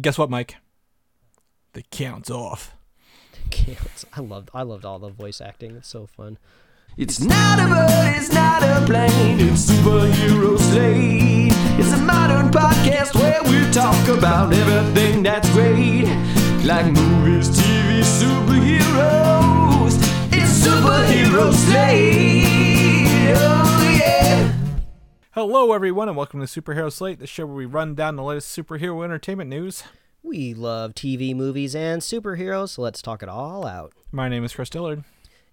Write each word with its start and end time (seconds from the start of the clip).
Guess 0.00 0.18
what, 0.18 0.30
Mike? 0.30 0.56
The 1.74 1.82
count's 1.90 2.30
off. 2.30 2.74
Counts. 3.50 4.04
I 4.14 4.20
loved 4.20 4.50
I 4.54 4.62
loved 4.62 4.84
all 4.84 4.98
the 4.98 5.10
voice 5.10 5.40
acting. 5.40 5.76
It's 5.76 5.88
so 5.88 6.06
fun. 6.06 6.38
It's 6.96 7.20
not 7.20 7.58
a 7.58 7.66
bird, 7.68 8.16
it's 8.16 8.30
not 8.32 8.62
a 8.62 8.84
plane, 8.84 9.40
it's 9.40 9.70
superhero 9.70 10.58
slate. 10.58 11.52
It's 11.80 11.92
a 11.92 11.96
modern 11.96 12.50
podcast 12.50 13.14
where 13.14 13.42
we 13.44 13.70
talk 13.72 14.08
about 14.08 14.52
everything 14.52 15.22
that's 15.22 15.48
great. 15.50 16.04
Like 16.64 16.86
movies, 16.92 17.48
TV, 17.48 18.02
superheroes. 18.02 19.94
It's 20.32 20.66
superhero 20.66 21.52
slate. 21.54 22.91
Hello, 25.34 25.72
everyone, 25.72 26.08
and 26.08 26.16
welcome 26.16 26.40
to 26.40 26.46
Superhero 26.46 26.92
Slate, 26.92 27.18
the 27.18 27.26
show 27.26 27.46
where 27.46 27.54
we 27.56 27.64
run 27.64 27.94
down 27.94 28.16
the 28.16 28.22
latest 28.22 28.54
superhero 28.54 29.02
entertainment 29.02 29.48
news. 29.48 29.82
We 30.22 30.52
love 30.52 30.92
TV, 30.92 31.34
movies, 31.34 31.74
and 31.74 32.02
superheroes, 32.02 32.68
so 32.68 32.82
let's 32.82 33.00
talk 33.00 33.22
it 33.22 33.30
all 33.30 33.66
out. 33.66 33.94
My 34.10 34.28
name 34.28 34.44
is 34.44 34.52
Chris 34.52 34.68
Dillard, 34.68 35.04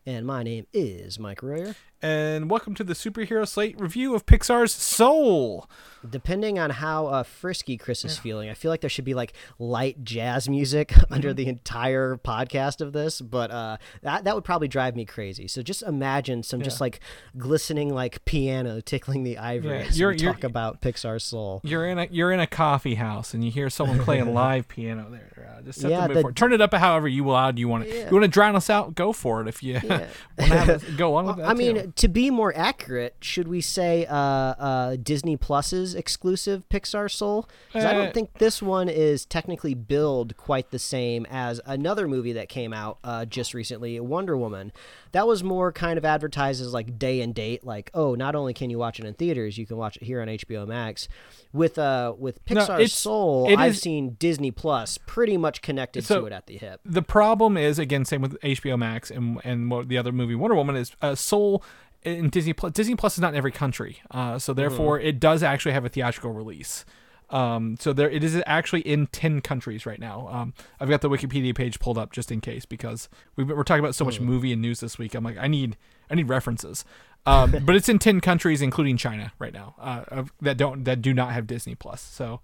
And 0.05 0.27
my 0.27 0.43
name 0.43 0.67
is 0.73 1.17
Mike 1.17 1.41
Royer. 1.41 1.75
And 2.01 2.49
welcome 2.49 2.73
to 2.75 2.83
the 2.83 2.93
Superhero 2.93 3.45
Slate 3.47 3.79
review 3.79 4.15
of 4.15 4.25
Pixar's 4.25 4.71
Soul. 4.71 5.69
Depending 6.09 6.57
on 6.57 6.69
how 6.69 7.07
uh, 7.07 7.23
frisky 7.23 7.75
Chris 7.75 8.05
is 8.05 8.17
feeling, 8.17 8.49
I 8.49 8.53
feel 8.53 8.71
like 8.71 8.79
there 8.79 8.89
should 8.89 9.03
be 9.03 9.13
like 9.13 9.33
light 9.57 10.01
jazz 10.01 10.47
music 10.47 10.93
under 11.11 11.33
the 11.33 11.45
entire 11.47 12.15
podcast 12.15 12.79
of 12.79 12.93
this, 12.93 13.19
but 13.19 13.51
uh, 13.51 13.75
that 14.01 14.23
that 14.23 14.33
would 14.33 14.45
probably 14.45 14.69
drive 14.69 14.95
me 14.95 15.03
crazy. 15.03 15.45
So 15.49 15.61
just 15.61 15.83
imagine 15.83 16.41
some 16.41 16.61
just 16.61 16.79
like 16.79 17.01
glistening 17.37 17.93
like 17.93 18.23
piano 18.23 18.79
tickling 18.79 19.23
the 19.23 19.37
ivory 19.37 19.79
Yeah, 19.79 19.85
as 19.87 19.99
you're- 19.99 20.15
we 20.15 20.21
you're- 20.21 20.33
talk 20.33 20.45
about 20.45 20.81
Pixar's 20.81 21.25
Soul. 21.25 21.59
You're 21.65 21.85
in 21.85 21.99
a 21.99 22.07
you're 22.09 22.31
in 22.31 22.39
a 22.39 22.47
coffee 22.47 22.95
house, 22.95 23.33
and 23.33 23.43
you 23.43 23.51
hear 23.51 23.69
someone 23.69 23.99
playing 23.99 24.33
live 24.33 24.69
piano 24.69 25.09
there. 25.11 25.53
Uh, 25.57 25.61
just 25.63 25.81
set 25.81 25.91
Yeah, 25.91 26.07
the 26.07 26.23
the- 26.23 26.31
Turn 26.31 26.53
it 26.53 26.61
up 26.61 26.73
however 26.73 27.09
you 27.09 27.25
loud 27.27 27.59
you 27.59 27.67
want 27.67 27.83
it. 27.87 27.93
You 28.09 28.13
want 28.13 28.23
to 28.23 28.29
drown 28.29 28.55
us 28.55 28.69
out? 28.69 28.95
Go 28.95 29.11
for 29.11 29.41
it. 29.41 29.49
If 29.49 29.61
you 29.61 29.81
Yeah. 29.83 30.07
want 30.37 30.51
to 30.51 30.57
have 30.59 30.97
go 30.97 31.15
on 31.15 31.25
with 31.25 31.35
that. 31.37 31.49
I 31.49 31.53
mean, 31.53 31.75
too. 31.75 31.88
To 31.95 32.07
be 32.07 32.29
more 32.29 32.53
accurate, 32.55 33.15
should 33.21 33.47
we 33.47 33.61
say 33.61 34.05
uh, 34.05 34.15
uh, 34.15 34.95
Disney 35.01 35.37
Plus's 35.37 35.95
exclusive 35.95 36.63
Pixar 36.69 37.09
Soul? 37.11 37.47
'Cause 37.71 37.83
I 37.85 37.93
don't 37.93 38.13
think 38.13 38.33
this 38.39 38.61
one 38.61 38.89
is 38.89 39.25
technically 39.25 39.73
billed 39.73 40.35
quite 40.37 40.71
the 40.71 40.79
same 40.79 41.25
as 41.29 41.61
another 41.65 42.07
movie 42.07 42.33
that 42.33 42.49
came 42.49 42.73
out 42.73 42.97
uh, 43.03 43.25
just 43.25 43.53
recently, 43.53 43.99
Wonder 43.99 44.35
Woman. 44.37 44.71
That 45.11 45.27
was 45.27 45.43
more 45.43 45.71
kind 45.71 45.97
of 45.97 46.05
advertised 46.05 46.61
as 46.61 46.73
like 46.73 46.99
day 46.99 47.21
and 47.21 47.33
date, 47.33 47.63
like 47.65 47.89
oh, 47.93 48.15
not 48.15 48.35
only 48.35 48.53
can 48.53 48.69
you 48.69 48.77
watch 48.77 48.99
it 48.99 49.05
in 49.05 49.13
theaters, 49.15 49.57
you 49.57 49.65
can 49.65 49.77
watch 49.77 49.97
it 49.97 50.03
here 50.03 50.21
on 50.21 50.27
HBO 50.27 50.67
Max. 50.67 51.07
With 51.51 51.77
uh, 51.79 52.13
with 52.17 52.39
No, 52.49 52.61
Pixar 52.61 52.75
it's- 52.75 52.93
Soul, 52.93 53.49
I've 53.57 53.71
is- 53.71 53.81
seen 53.81 54.15
Disney 54.19 54.51
Plus 54.51 54.97
pretty 54.99 55.35
much 55.37 55.61
connected 55.61 56.03
So- 56.03 56.21
to 56.21 56.25
it 56.27 56.33
at 56.33 56.45
the 56.47 56.57
hip. 56.57 56.79
the 56.85 57.01
problem 57.01 57.57
is 57.57 57.79
again 57.79 58.05
same 58.05 58.21
with 58.21 58.37
HBO 58.41 58.77
Max 58.77 59.09
and 59.09 59.39
and 59.43 59.71
what 59.71 59.87
the 59.89 59.97
other 59.97 60.11
movie 60.11 60.35
Wonder 60.35 60.55
Woman 60.55 60.75
is 60.75 60.91
uh, 61.01 61.15
Soul 61.15 61.63
in 62.03 62.29
Disney 62.29 62.53
Plus. 62.53 62.71
Disney 62.73 62.95
Plus 62.95 63.15
is 63.15 63.19
not 63.21 63.33
in 63.33 63.37
every 63.37 63.51
country, 63.51 63.97
uh, 64.11 64.37
so 64.39 64.53
therefore 64.53 64.99
it 64.99 65.19
does 65.19 65.43
actually 65.43 65.71
have 65.73 65.83
a 65.85 65.89
theatrical 65.89 66.31
release. 66.31 66.85
Um, 67.31 67.77
so 67.79 67.93
there 67.93 68.09
it 68.09 68.23
is 68.23 68.41
actually 68.45 68.81
in 68.81 69.07
ten 69.07 69.41
countries 69.41 69.85
right 69.85 69.99
now. 69.99 70.27
Um, 70.31 70.53
I've 70.79 70.89
got 70.89 71.01
the 71.01 71.09
Wikipedia 71.09 71.53
page 71.55 71.79
pulled 71.79 71.97
up 71.97 72.11
just 72.11 72.31
in 72.31 72.41
case 72.41 72.65
because 72.65 73.07
we've, 73.35 73.47
been- 73.47 73.55
we're 73.55 73.63
talking 73.63 73.83
about 73.83 73.95
so 73.95 74.03
much 74.05 74.19
movie 74.19 74.51
and 74.51 74.61
news 74.61 74.79
this 74.79 74.97
week. 74.97 75.13
I'm 75.15 75.23
like 75.23 75.37
I 75.37 75.47
need 75.47 75.77
I 76.09 76.15
need 76.15 76.27
references. 76.29 76.85
Um, 77.25 77.51
but 77.65 77.75
it's 77.75 77.89
in 77.89 77.99
ten 77.99 78.19
countries, 78.21 78.61
including 78.61 78.97
China, 78.97 79.31
right 79.39 79.53
now, 79.53 79.75
uh, 79.79 80.23
that 80.41 80.57
don't 80.57 80.85
that 80.85 81.01
do 81.01 81.13
not 81.13 81.31
have 81.33 81.45
Disney 81.47 81.75
Plus. 81.75 82.01
So 82.01 82.39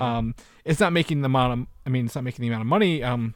um, 0.00 0.34
it's 0.64 0.80
not 0.80 0.92
making 0.92 1.20
the 1.22 1.26
amount 1.26 1.60
of 1.60 1.66
I 1.86 1.90
mean 1.90 2.06
it's 2.06 2.14
not 2.14 2.24
making 2.24 2.42
the 2.42 2.48
amount 2.48 2.62
of 2.62 2.66
money. 2.68 3.02
Um, 3.02 3.34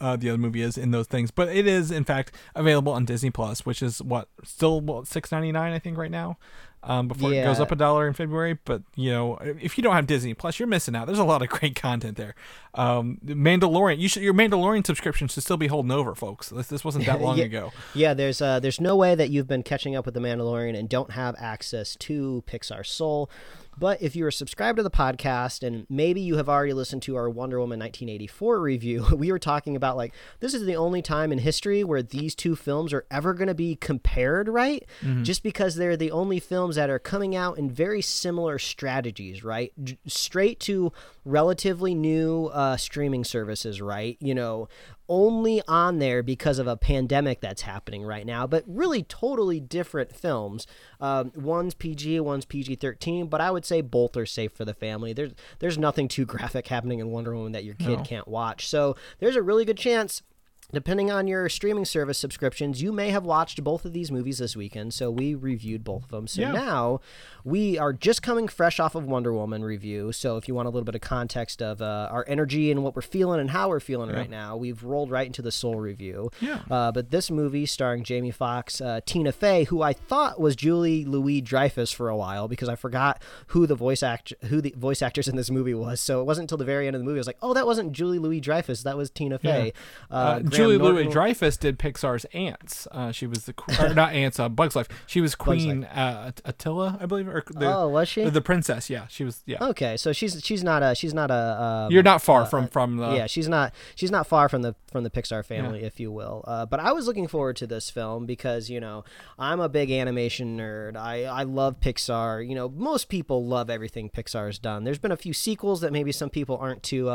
uh, 0.00 0.16
the 0.16 0.30
other 0.30 0.38
movie 0.38 0.62
is 0.62 0.78
in 0.78 0.92
those 0.92 1.06
things, 1.06 1.30
but 1.30 1.48
it 1.48 1.66
is 1.66 1.90
in 1.90 2.04
fact 2.04 2.32
available 2.54 2.92
on 2.92 3.04
Disney 3.04 3.30
Plus, 3.30 3.66
which 3.66 3.82
is 3.82 4.00
what 4.00 4.28
still 4.42 4.80
what 4.80 5.06
six 5.06 5.30
ninety 5.30 5.52
nine 5.52 5.72
I 5.74 5.78
think 5.78 5.98
right 5.98 6.10
now. 6.10 6.38
Um, 6.86 7.08
before 7.08 7.32
it 7.32 7.42
goes 7.44 7.60
up 7.60 7.72
a 7.72 7.76
dollar 7.76 8.06
in 8.06 8.14
February, 8.14 8.58
but 8.64 8.82
you 8.94 9.10
know 9.10 9.36
if 9.42 9.76
you 9.78 9.82
don't 9.82 9.94
have 9.94 10.06
Disney 10.06 10.34
Plus, 10.34 10.58
you're 10.58 10.68
missing 10.68 10.94
out. 10.94 11.06
There's 11.06 11.18
a 11.18 11.24
lot 11.24 11.42
of 11.42 11.48
great 11.56 11.74
content 11.74 12.16
there. 12.16 12.34
Um, 12.74 13.18
Mandalorian, 13.24 13.98
you 13.98 14.08
should 14.08 14.22
your 14.22 14.34
Mandalorian 14.34 14.84
subscription 14.86 15.28
should 15.28 15.42
still 15.42 15.56
be 15.56 15.68
holding 15.68 15.92
over, 15.92 16.14
folks. 16.14 16.48
This, 16.50 16.66
this 16.66 16.84
wasn't 16.84 17.06
that 17.06 17.20
long 17.22 17.38
Yeah. 17.38 17.44
ago. 17.44 17.72
Yeah, 17.94 18.14
there's 18.14 18.42
uh, 18.42 18.60
there's 18.60 18.80
no 18.80 18.96
way 18.96 19.14
that 19.14 19.30
you've 19.30 19.46
been 19.48 19.62
catching 19.62 19.96
up 19.96 20.04
with 20.04 20.14
The 20.14 20.20
Mandalorian 20.20 20.76
and 20.78 20.88
don't 20.88 21.12
have 21.12 21.34
access 21.38 21.96
to 21.96 22.42
Pixar 22.46 22.84
Soul. 22.84 23.30
But 23.76 24.00
if 24.00 24.14
you 24.14 24.24
are 24.24 24.30
subscribed 24.30 24.76
to 24.76 24.84
the 24.84 24.90
podcast 24.90 25.66
and 25.66 25.84
maybe 25.90 26.20
you 26.20 26.36
have 26.36 26.48
already 26.48 26.72
listened 26.72 27.02
to 27.02 27.16
our 27.16 27.28
Wonder 27.28 27.58
Woman 27.58 27.80
1984 27.80 28.60
review, 28.60 29.04
we 29.16 29.32
were 29.32 29.38
talking 29.40 29.74
about 29.74 29.96
like 29.96 30.14
this 30.38 30.54
is 30.54 30.64
the 30.64 30.76
only 30.76 31.02
time 31.02 31.32
in 31.32 31.38
history 31.38 31.82
where 31.82 32.00
these 32.02 32.36
two 32.36 32.54
films 32.54 32.92
are 32.92 33.04
ever 33.10 33.34
going 33.34 33.48
to 33.48 33.54
be 33.54 33.74
compared, 33.74 34.48
right? 34.48 34.84
Just 35.22 35.42
because 35.42 35.74
they're 35.74 35.96
the 35.96 36.12
only 36.12 36.38
films 36.38 36.73
that 36.74 36.90
are 36.90 36.98
coming 36.98 37.34
out 37.36 37.58
in 37.58 37.70
very 37.70 38.02
similar 38.02 38.58
strategies, 38.58 39.42
right? 39.44 39.72
J- 39.82 39.98
straight 40.06 40.60
to 40.60 40.92
relatively 41.24 41.94
new 41.94 42.46
uh, 42.52 42.76
streaming 42.76 43.24
services, 43.24 43.80
right? 43.80 44.16
You 44.20 44.34
know, 44.34 44.68
only 45.08 45.60
on 45.68 45.98
there 45.98 46.22
because 46.22 46.58
of 46.58 46.66
a 46.66 46.76
pandemic 46.76 47.40
that's 47.40 47.62
happening 47.62 48.02
right 48.04 48.24
now, 48.26 48.46
but 48.46 48.64
really 48.66 49.02
totally 49.02 49.60
different 49.60 50.14
films. 50.14 50.66
Um, 51.00 51.32
one's 51.34 51.74
PG, 51.74 52.20
one's 52.20 52.44
PG 52.44 52.76
thirteen, 52.76 53.26
but 53.26 53.40
I 53.40 53.50
would 53.50 53.64
say 53.64 53.80
both 53.80 54.16
are 54.16 54.26
safe 54.26 54.52
for 54.52 54.64
the 54.64 54.74
family. 54.74 55.12
There's 55.12 55.32
there's 55.58 55.78
nothing 55.78 56.08
too 56.08 56.24
graphic 56.26 56.68
happening 56.68 56.98
in 57.00 57.10
Wonder 57.10 57.34
Woman 57.34 57.52
that 57.52 57.64
your 57.64 57.74
kid 57.74 57.98
No. 57.98 58.04
can't 58.04 58.28
watch, 58.28 58.66
so 58.68 58.96
there's 59.18 59.36
a 59.36 59.42
really 59.42 59.64
good 59.64 59.78
chance. 59.78 60.22
Depending 60.72 61.10
on 61.10 61.26
your 61.28 61.48
streaming 61.48 61.84
service 61.84 62.18
subscriptions, 62.18 62.82
you 62.82 62.90
may 62.92 63.10
have 63.10 63.24
watched 63.24 63.62
both 63.62 63.84
of 63.84 63.92
these 63.92 64.10
movies 64.10 64.38
this 64.38 64.56
weekend. 64.56 64.92
So 64.94 65.10
we 65.10 65.34
reviewed 65.34 65.84
both 65.84 66.04
of 66.04 66.10
them. 66.10 66.26
So 66.26 66.40
Yeah. 66.42 66.52
now 66.52 67.00
we 67.44 67.78
are 67.78 67.92
just 67.92 68.22
coming 68.22 68.48
fresh 68.48 68.80
off 68.80 68.94
of 68.94 69.04
Wonder 69.04 69.32
Woman 69.32 69.62
review. 69.64 70.10
So 70.12 70.36
if 70.36 70.48
you 70.48 70.54
want 70.54 70.66
a 70.66 70.70
little 70.70 70.84
bit 70.84 70.94
of 70.94 71.00
context 71.00 71.62
of 71.62 71.80
uh, 71.82 72.08
our 72.10 72.24
energy 72.26 72.70
and 72.70 72.82
what 72.82 72.96
we're 72.96 73.02
feeling 73.02 73.40
and 73.40 73.50
how 73.50 73.68
we're 73.68 73.80
feeling 73.80 74.10
right 74.10 74.30
now, 74.30 74.56
we've 74.56 74.82
rolled 74.82 75.10
right 75.10 75.26
into 75.26 75.42
the 75.42 75.52
Soul 75.52 75.76
review. 75.76 76.30
Yeah. 76.40 76.60
Uh, 76.70 76.90
but 76.90 77.10
this 77.10 77.30
movie 77.30 77.66
starring 77.66 78.02
Jamie 78.02 78.30
Foxx, 78.30 78.80
uh, 78.80 79.00
Tina 79.06 79.32
Fey, 79.32 79.64
who 79.64 79.82
I 79.82 79.92
thought 79.92 80.40
was 80.40 80.56
Julie 80.56 81.04
Louis 81.04 81.40
Dreyfus 81.40 81.92
for 81.92 82.08
a 82.08 82.16
while 82.16 82.48
because 82.48 82.68
I 82.68 82.74
forgot 82.74 83.22
who 83.48 83.66
the 83.66 83.74
voice 83.76 84.02
act 84.02 84.32
who 84.46 84.60
the 84.60 84.74
voice 84.76 85.02
actors 85.02 85.28
in 85.28 85.36
this 85.36 85.50
movie 85.50 85.74
was. 85.74 86.00
So 86.00 86.20
it 86.20 86.24
wasn't 86.24 86.44
until 86.44 86.58
the 86.58 86.64
very 86.64 86.86
end 86.86 86.96
of 86.96 87.00
the 87.00 87.04
movie 87.04 87.18
I 87.18 87.20
was 87.20 87.26
like, 87.26 87.38
oh, 87.42 87.54
that 87.54 87.66
wasn't 87.66 87.92
Julie 87.92 88.18
Louis 88.18 88.40
Dreyfus, 88.40 88.82
that 88.82 88.96
was 88.96 89.10
Tina 89.10 89.38
Fey. 89.38 89.72
Uh, 90.10 90.38
Graham 90.40 90.50
Julie 90.54 90.78
Louis 90.78 91.06
Dreyfus 91.08 91.56
did 91.56 91.78
Pixar's 91.78 92.24
Ants. 92.32 92.86
Uh, 92.90 93.12
she 93.12 93.26
was 93.26 93.44
the 93.46 93.52
que- 93.52 93.74
or 93.84 93.94
not 93.94 94.12
Ants, 94.12 94.38
uh, 94.40 94.48
Bugs 94.48 94.74
Life. 94.76 94.88
She 95.06 95.20
was 95.20 95.34
Queen 95.34 95.84
uh, 95.84 96.32
Attila, 96.44 96.98
I 97.00 97.06
believe, 97.06 97.28
or 97.28 97.42
the, 97.50 97.72
Oh, 97.74 97.88
was 97.88 98.08
she? 98.08 98.24
the 98.28 98.40
princess. 98.40 98.88
Yeah, 98.90 99.06
she 99.08 99.24
was. 99.24 99.42
Yeah, 99.46 99.58
Okay, 99.64 99.96
so 99.96 100.12
she's 100.12 100.42
she's 100.44 100.62
not 100.64 100.82
a 100.82 100.94
she's 100.94 101.14
not 101.14 101.30
a 101.30 101.62
um, 101.86 101.92
you're 101.92 102.02
not 102.02 102.22
far 102.22 102.46
from 102.46 102.68
from 102.68 102.96
the. 102.96 103.14
yeah, 103.14 103.26
she's 103.26 103.48
not 103.48 103.72
she's 103.94 104.10
not 104.10 104.26
far 104.26 104.48
from 104.48 104.62
the 104.62 104.74
from 104.90 105.04
the 105.04 105.10
Pixar 105.10 105.44
family, 105.44 105.82
if 105.82 105.98
you 105.98 106.12
will. 106.12 106.44
Uh, 106.46 106.66
but 106.66 106.80
I 106.80 106.92
was 106.92 107.06
looking 107.06 107.26
forward 107.28 107.56
to 107.56 107.66
this 107.66 107.90
film 107.90 108.26
because 108.26 108.70
you 108.70 108.80
know 108.80 109.04
I'm 109.38 109.60
a 109.60 109.68
big 109.68 109.90
animation 109.90 110.56
nerd. 110.58 110.96
I 110.96 111.24
I 111.24 111.42
love 111.42 111.80
Pixar. 111.80 112.46
You 112.46 112.54
know, 112.54 112.68
most 112.68 113.08
people 113.08 113.44
love 113.46 113.68
everything 113.70 114.10
Pixar's 114.10 114.58
done. 114.58 114.84
There's 114.84 114.98
been 114.98 115.12
a 115.12 115.16
few 115.16 115.32
sequels 115.32 115.80
that 115.80 115.92
maybe 115.92 116.12
some 116.12 116.30
people 116.30 116.56
aren't 116.58 116.82
too 116.82 117.08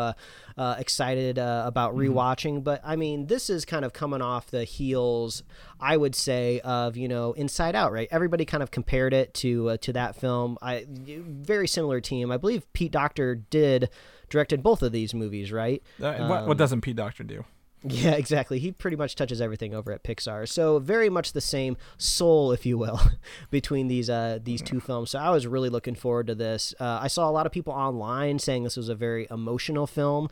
uh, 0.59 0.75
excited 0.77 1.39
uh, 1.39 1.63
about 1.65 1.95
rewatching, 1.95 2.61
but 2.65 2.81
I 2.83 2.97
mean, 2.97 3.27
this 3.27 3.49
is 3.49 3.63
kind 3.63 3.85
of 3.85 3.93
coming 3.93 4.21
off 4.21 4.47
the 4.47 4.65
heels, 4.65 5.41
I 5.79 5.95
would 5.95 6.15
say, 6.15 6.59
of 6.59 6.97
you 6.97 7.07
know 7.07 7.31
Inside 7.31 7.75
Out. 7.75 7.93
Right? 7.93 8.09
Everybody 8.11 8.43
kind 8.43 8.61
of 8.61 8.69
compared 8.69 9.13
it 9.13 9.33
to 9.35 9.69
uh, 9.69 9.77
to 9.77 9.93
that 9.93 10.17
film. 10.17 10.57
I 10.61 10.85
very 10.89 11.65
similar 11.65 12.01
team. 12.01 12.29
I 12.29 12.35
believe 12.35 12.71
Pete 12.73 12.91
Docter 12.91 13.35
did 13.35 13.89
directed 14.29 14.61
both 14.61 14.83
of 14.83 14.91
these 14.91 15.13
movies, 15.13 15.49
right? 15.49 15.81
Uh, 16.01 16.27
what, 16.27 16.47
what 16.47 16.57
doesn't 16.57 16.81
Pete 16.81 16.97
Docter 16.97 17.23
do? 17.23 17.45
Yeah, 17.83 18.11
exactly. 18.15 18.59
He 18.59 18.71
pretty 18.71 18.97
much 18.97 19.15
touches 19.15 19.41
everything 19.41 19.73
over 19.73 19.91
at 19.91 20.03
Pixar. 20.03 20.47
So 20.47 20.79
very 20.79 21.09
much 21.09 21.33
the 21.33 21.41
same 21.41 21.77
soul, 21.97 22.51
if 22.51 22.65
you 22.65 22.77
will, 22.77 22.99
between 23.49 23.87
these 23.87 24.09
uh, 24.09 24.39
these 24.43 24.61
two 24.61 24.79
films. 24.79 25.11
So 25.11 25.19
I 25.19 25.29
was 25.29 25.47
really 25.47 25.69
looking 25.69 25.95
forward 25.95 26.27
to 26.27 26.35
this. 26.35 26.73
Uh, 26.79 26.99
I 27.01 27.07
saw 27.07 27.29
a 27.29 27.31
lot 27.31 27.45
of 27.45 27.51
people 27.51 27.73
online 27.73 28.39
saying 28.39 28.63
this 28.63 28.77
was 28.77 28.89
a 28.89 28.95
very 28.95 29.27
emotional 29.31 29.87
film. 29.87 30.29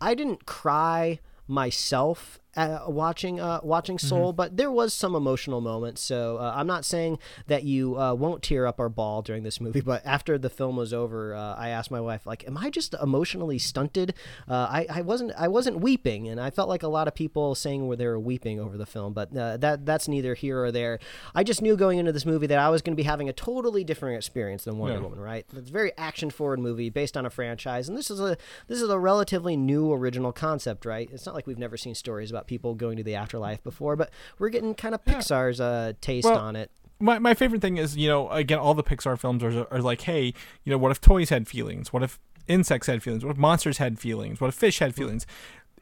I 0.00 0.14
didn't 0.14 0.46
cry 0.46 1.20
myself 1.46 2.38
uh, 2.58 2.84
watching 2.88 3.40
uh, 3.40 3.60
watching 3.62 3.96
Mm-hmm. 3.98 4.06
Soul, 4.08 4.32
but 4.32 4.56
there 4.56 4.70
was 4.70 4.92
some 4.92 5.14
emotional 5.14 5.60
moments. 5.60 6.02
So 6.02 6.36
uh, 6.38 6.52
I'm 6.54 6.66
not 6.66 6.84
saying 6.84 7.18
that 7.46 7.64
you 7.64 7.98
uh, 7.98 8.14
won't 8.14 8.42
tear 8.42 8.66
up 8.66 8.78
or 8.78 8.88
ball 8.88 9.22
during 9.22 9.42
this 9.44 9.60
movie, 9.60 9.80
but 9.80 10.04
after 10.04 10.36
the 10.38 10.50
film 10.50 10.76
was 10.76 10.92
over, 10.92 11.34
uh, 11.34 11.54
I 11.56 11.70
asked 11.70 11.90
my 11.90 12.00
wife, 12.00 12.26
like, 12.26 12.46
"Am 12.46 12.56
I 12.58 12.70
just 12.70 12.94
emotionally 13.02 13.58
stunted?" 13.58 14.14
Uh, 14.48 14.54
I, 14.70 14.86
I 14.90 15.00
wasn't 15.02 15.32
I 15.38 15.48
wasn't 15.48 15.80
weeping, 15.80 16.28
and 16.28 16.40
I 16.40 16.50
felt 16.50 16.68
like 16.68 16.82
a 16.82 16.88
lot 16.88 17.08
of 17.08 17.14
people 17.14 17.54
saying 17.54 17.86
where 17.86 17.96
they 17.96 18.06
were 18.06 18.20
weeping 18.20 18.60
over 18.60 18.76
the 18.76 18.86
film, 18.86 19.12
but 19.14 19.34
uh, 19.36 19.56
that 19.58 19.86
that's 19.86 20.06
neither 20.08 20.34
here 20.34 20.62
or 20.62 20.70
there. 20.72 20.98
I 21.34 21.44
just 21.44 21.62
knew 21.62 21.76
going 21.76 21.98
into 21.98 22.12
this 22.12 22.26
movie 22.26 22.46
that 22.48 22.58
I 22.58 22.68
was 22.68 22.82
going 22.82 22.92
to 22.94 23.00
be 23.02 23.04
having 23.04 23.28
a 23.28 23.32
totally 23.32 23.84
different 23.84 24.16
experience 24.16 24.64
than 24.64 24.78
Wonder 24.78 24.96
Yeah. 24.96 25.02
Woman. 25.02 25.20
Right? 25.20 25.46
It's 25.56 25.70
a 25.70 25.72
very 25.72 25.92
action 25.96 26.30
forward 26.30 26.58
movie 26.58 26.90
based 26.90 27.16
on 27.16 27.24
a 27.24 27.30
franchise, 27.30 27.88
and 27.88 27.96
this 27.96 28.10
is 28.10 28.20
a 28.20 28.36
this 28.66 28.80
is 28.82 28.90
a 28.90 28.98
relatively 28.98 29.56
new 29.56 29.92
original 29.92 30.32
concept. 30.32 30.84
Right? 30.84 31.08
It's 31.12 31.26
not 31.26 31.34
like 31.34 31.46
we've 31.46 31.58
never 31.58 31.76
seen 31.76 31.94
stories 31.94 32.30
about 32.30 32.46
people 32.48 32.74
going 32.74 32.96
to 32.96 33.04
the 33.04 33.14
afterlife 33.14 33.62
before, 33.62 33.94
but 33.94 34.10
we're 34.38 34.48
getting 34.48 34.74
kind 34.74 34.94
of 34.94 35.04
Pixar's 35.04 35.60
uh, 35.60 35.92
taste 36.00 36.24
Well, 36.24 36.38
on 36.38 36.56
it. 36.56 36.70
my, 36.98 37.20
my 37.20 37.34
favorite 37.34 37.60
thing 37.62 37.76
is 37.76 37.96
you 37.96 38.08
know 38.08 38.28
again 38.30 38.58
all 38.58 38.74
the 38.74 38.82
pixar 38.82 39.16
films 39.16 39.44
are, 39.44 39.66
are 39.72 39.80
like 39.80 40.00
hey 40.00 40.34
you 40.64 40.70
know 40.72 40.78
what 40.78 40.90
if 40.90 41.00
toys 41.00 41.28
had 41.28 41.46
feelings? 41.46 41.92
What 41.92 42.02
if 42.02 42.18
insects 42.48 42.86
had 42.88 43.02
feelings? 43.02 43.24
What 43.24 43.32
if 43.32 43.36
monsters 43.38 43.78
had 43.78 43.98
feelings? 44.00 44.40
What 44.40 44.48
if 44.48 44.54
fish 44.54 44.78
had 44.80 44.94
feelings 44.94 45.26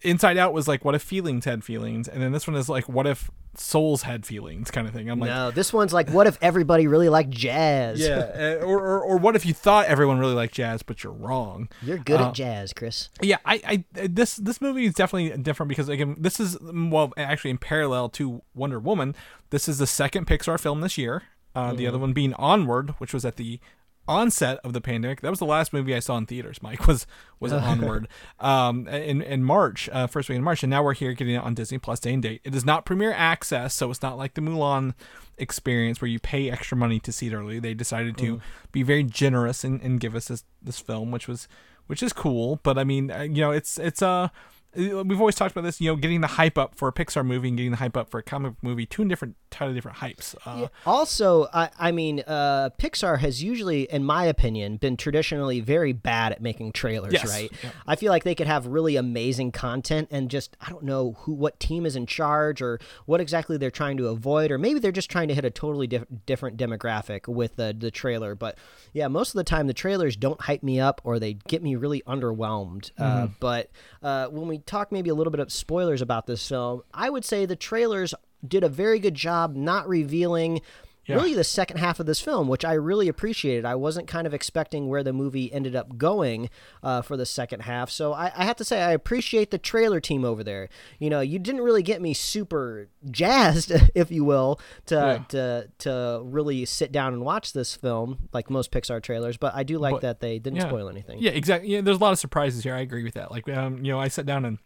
inside 0.02 0.36
out 0.38 0.52
was 0.52 0.66
like 0.68 0.84
what 0.84 0.94
if 0.94 1.02
feelings 1.02 1.44
had 1.44 1.64
feelings 1.64 2.08
and 2.08 2.22
then 2.22 2.32
this 2.32 2.46
one 2.46 2.56
is 2.56 2.68
like 2.68 2.88
what 2.88 3.06
if 3.06 3.30
souls 3.58 4.02
had 4.02 4.26
feelings 4.26 4.70
kind 4.70 4.86
of 4.86 4.92
thing 4.92 5.08
i'm 5.10 5.18
like 5.18 5.30
no, 5.30 5.50
this 5.50 5.72
one's 5.72 5.92
like, 5.92 6.10
what 6.10 6.26
if 6.26 6.36
everybody 6.42 6.86
really 6.86 7.08
liked 7.08 7.30
jazz? 7.30 7.98
yeah 7.98 8.58
uh, 8.60 8.64
or, 8.66 8.78
or, 8.78 9.00
or 9.00 9.16
what 9.16 9.34
if 9.34 9.46
you 9.46 9.54
thought 9.54 9.86
everyone 9.86 10.18
really 10.18 10.34
liked 10.34 10.52
jazz 10.54 10.82
but 10.82 11.02
you're 11.02 11.12
wrong 11.12 11.68
You're 11.82 11.96
good 11.98 12.20
Uh, 12.20 12.28
at 12.28 12.34
jazz, 12.34 12.72
Chris. 12.74 13.08
yeah 13.22 13.38
I, 13.46 13.84
I 13.94 14.06
this 14.06 14.36
this 14.36 14.60
movie 14.60 14.84
is 14.84 14.92
definitely 14.94 15.36
different 15.42 15.68
because 15.68 15.88
again 15.88 16.16
this 16.18 16.38
is 16.38 16.58
well 16.62 17.12
actually 17.16 17.50
in 17.52 17.58
parallel 17.58 18.10
to 18.10 18.42
wonder 18.54 18.78
woman 18.78 19.14
this 19.50 19.68
is 19.68 19.78
the 19.78 19.86
second 19.86 20.26
pixar 20.26 20.60
film 20.60 20.82
this 20.82 20.98
year 20.98 21.22
uh, 21.54 21.72
the 21.72 21.86
other 21.86 21.98
one 21.98 22.12
being 22.12 22.34
onward 22.34 22.90
which 22.98 23.14
was 23.14 23.24
at 23.24 23.36
the 23.36 23.58
onset 24.08 24.58
of 24.64 24.72
the 24.72 24.80
pandemic 24.80 25.20
that 25.20 25.30
was 25.30 25.38
the 25.38 25.44
last 25.46 25.72
movie 25.72 25.94
i 25.94 25.98
saw 25.98 26.16
in 26.16 26.26
theaters 26.26 26.62
mike 26.62 26.86
was 26.86 27.06
was 27.40 27.52
onward. 27.52 28.08
Um 28.40 28.86
in 28.88 29.20
in 29.22 29.44
march 29.44 29.88
uh, 29.92 30.06
first 30.06 30.28
week 30.28 30.36
in 30.36 30.42
march 30.42 30.62
and 30.62 30.70
now 30.70 30.82
we're 30.82 30.94
here 30.94 31.12
getting 31.12 31.34
it 31.34 31.42
on 31.42 31.54
disney 31.54 31.78
plus 31.78 32.00
day 32.00 32.14
and 32.14 32.22
date. 32.22 32.40
It 32.44 32.54
is 32.54 32.64
not 32.64 32.84
premiere 32.84 33.12
access 33.12 33.74
so 33.74 33.90
it's 33.90 34.02
not 34.02 34.16
like 34.16 34.34
the 34.34 34.40
mulan 34.40 34.94
experience 35.38 36.00
where 36.00 36.08
you 36.08 36.18
pay 36.18 36.50
extra 36.50 36.76
money 36.76 36.98
to 37.00 37.12
see 37.12 37.26
it 37.26 37.34
early. 37.34 37.58
They 37.58 37.74
decided 37.74 38.16
to 38.18 38.40
be 38.72 38.82
very 38.82 39.02
generous 39.02 39.64
and, 39.64 39.80
and 39.82 40.00
give 40.00 40.14
us 40.14 40.28
this 40.28 40.44
this 40.62 40.80
film 40.80 41.10
which 41.10 41.28
was 41.28 41.48
which 41.86 42.02
is 42.02 42.12
cool. 42.12 42.60
But 42.62 42.78
I 42.78 42.84
mean, 42.84 43.10
uh, 43.10 43.22
you 43.22 43.40
know, 43.40 43.50
it's 43.50 43.78
it's 43.78 44.02
uh 44.02 44.28
we've 44.76 45.20
always 45.20 45.34
talked 45.34 45.52
about 45.52 45.62
this. 45.64 45.80
You 45.80 45.90
know, 45.90 45.96
getting 45.96 46.20
the 46.20 46.26
hype 46.26 46.58
up 46.58 46.74
for 46.74 46.88
a 46.88 46.92
Pixar 46.92 47.24
movie 47.24 47.48
and 47.48 47.56
getting 47.56 47.70
the 47.72 47.76
hype 47.78 47.96
up 47.96 48.10
for 48.10 48.18
a 48.18 48.22
comic 48.22 48.54
movie, 48.62 48.86
two 48.86 49.04
different 49.06 49.36
totally 49.50 49.74
different 49.74 49.98
hypes. 49.98 50.34
Uh, 50.44 50.68
Also, 50.84 51.46
I, 51.54 51.70
I 51.78 51.92
mean, 51.92 52.22
uh, 52.26 52.70
Pixar 52.78 53.18
has 53.20 53.42
usually, 53.42 53.82
in 53.84 54.04
my 54.04 54.24
opinion, 54.26 54.76
been 54.76 54.96
traditionally 54.96 55.60
very 55.60 55.92
bad 55.92 56.32
at 56.32 56.42
making 56.42 56.72
trailers. 56.72 57.12
Yes, 57.14 57.26
Right? 57.28 57.50
yeah. 57.64 57.70
I 57.86 57.96
feel 57.96 58.10
like 58.12 58.24
they 58.24 58.34
could 58.34 58.46
have 58.48 58.66
really 58.66 58.96
amazing 58.96 59.52
content, 59.52 60.08
and 60.10 60.30
just 60.30 60.56
I 60.60 60.68
don't 60.70 60.82
know 60.84 61.12
who, 61.20 61.32
what 61.32 61.58
team 61.60 61.86
is 61.86 61.96
in 61.96 62.06
charge, 62.06 62.60
or 62.60 62.78
what 63.06 63.20
exactly 63.20 63.56
they're 63.56 63.70
trying 63.70 63.96
to 63.98 64.08
avoid, 64.08 64.50
or 64.50 64.58
maybe 64.58 64.78
they're 64.80 64.92
just 64.92 65.10
trying 65.10 65.28
to 65.28 65.34
hit 65.34 65.44
a 65.44 65.50
totally 65.50 65.86
diff- 65.86 66.04
different 66.26 66.56
demographic 66.58 67.26
with 67.28 67.56
the 67.56 67.74
the 67.78 67.90
trailer. 67.90 68.34
But 68.34 68.58
yeah, 68.92 69.08
most 69.08 69.30
of 69.30 69.34
the 69.38 69.44
time 69.44 69.66
the 69.68 69.74
trailers 69.74 70.16
don't 70.16 70.40
hype 70.42 70.62
me 70.62 70.80
up, 70.80 71.00
or 71.04 71.18
they 71.18 71.34
get 71.34 71.62
me 71.62 71.76
really 71.76 72.02
underwhelmed. 72.06 72.90
Uh, 72.98 73.06
Mm-hmm. 73.16 73.32
but 73.40 73.70
uh, 74.02 74.26
when 74.28 74.48
we 74.48 74.58
talk 74.66 74.92
maybe 74.92 75.10
a 75.10 75.14
little 75.14 75.30
bit 75.30 75.40
of 75.40 75.52
spoilers 75.52 76.02
about 76.02 76.26
this 76.26 76.46
film, 76.46 76.82
I 76.92 77.08
would 77.08 77.24
say 77.24 77.46
the 77.46 77.56
trailers 77.56 78.14
did 78.46 78.64
a 78.64 78.68
very 78.68 78.98
good 78.98 79.14
job 79.14 79.54
not 79.54 79.88
revealing 79.88 80.60
Yeah. 81.06 81.16
really 81.16 81.34
the 81.34 81.44
second 81.44 81.76
half 81.78 82.00
of 82.00 82.06
this 82.06 82.20
film, 82.20 82.48
which 82.48 82.64
I 82.64 82.72
really 82.72 83.06
appreciated. 83.08 83.64
I 83.64 83.76
wasn't 83.76 84.08
kind 84.08 84.26
of 84.26 84.34
expecting 84.34 84.88
where 84.88 85.02
the 85.04 85.12
movie 85.12 85.52
ended 85.52 85.76
up 85.76 85.96
going 85.96 86.50
uh, 86.82 87.02
for 87.02 87.16
the 87.16 87.24
second 87.26 87.60
half. 87.60 87.90
So 87.90 88.12
I, 88.12 88.32
I 88.36 88.44
have 88.44 88.56
to 88.56 88.64
say, 88.64 88.82
I 88.82 88.90
appreciate 88.92 89.50
the 89.52 89.58
trailer 89.58 90.00
team 90.00 90.24
over 90.24 90.42
there. 90.42 90.68
You 90.98 91.08
know, 91.10 91.20
you 91.20 91.38
didn't 91.38 91.60
really 91.60 91.82
get 91.84 92.02
me 92.02 92.12
super 92.12 92.88
jazzed, 93.08 93.72
if 93.94 94.10
you 94.10 94.24
will, 94.24 94.60
to, 94.86 94.94
Yeah. 94.94 95.18
to, 95.28 95.68
to 95.78 96.20
really 96.24 96.64
sit 96.64 96.90
down 96.92 97.12
and 97.12 97.22
watch 97.22 97.52
this 97.52 97.76
film 97.76 98.28
like 98.32 98.50
most 98.50 98.72
Pixar 98.72 99.00
trailers, 99.02 99.36
but 99.36 99.54
I 99.54 99.62
do 99.62 99.78
like 99.78 99.92
But- 99.94 100.02
that 100.02 100.20
they 100.20 100.38
didn't 100.38 100.56
yeah. 100.56 100.68
spoil 100.68 100.88
anything. 100.88 101.20
Yeah, 101.20 101.30
exactly. 101.30 101.70
Yeah, 101.70 101.82
there's 101.82 101.98
a 101.98 102.00
lot 102.00 102.12
of 102.12 102.18
surprises 102.18 102.64
here. 102.64 102.74
I 102.74 102.80
agree 102.80 103.04
with 103.04 103.14
that. 103.14 103.30
Like, 103.30 103.48
um, 103.48 103.84
you 103.84 103.92
know, 103.92 104.00
I 104.00 104.08
sat 104.08 104.26
down 104.26 104.44
and 104.44 104.58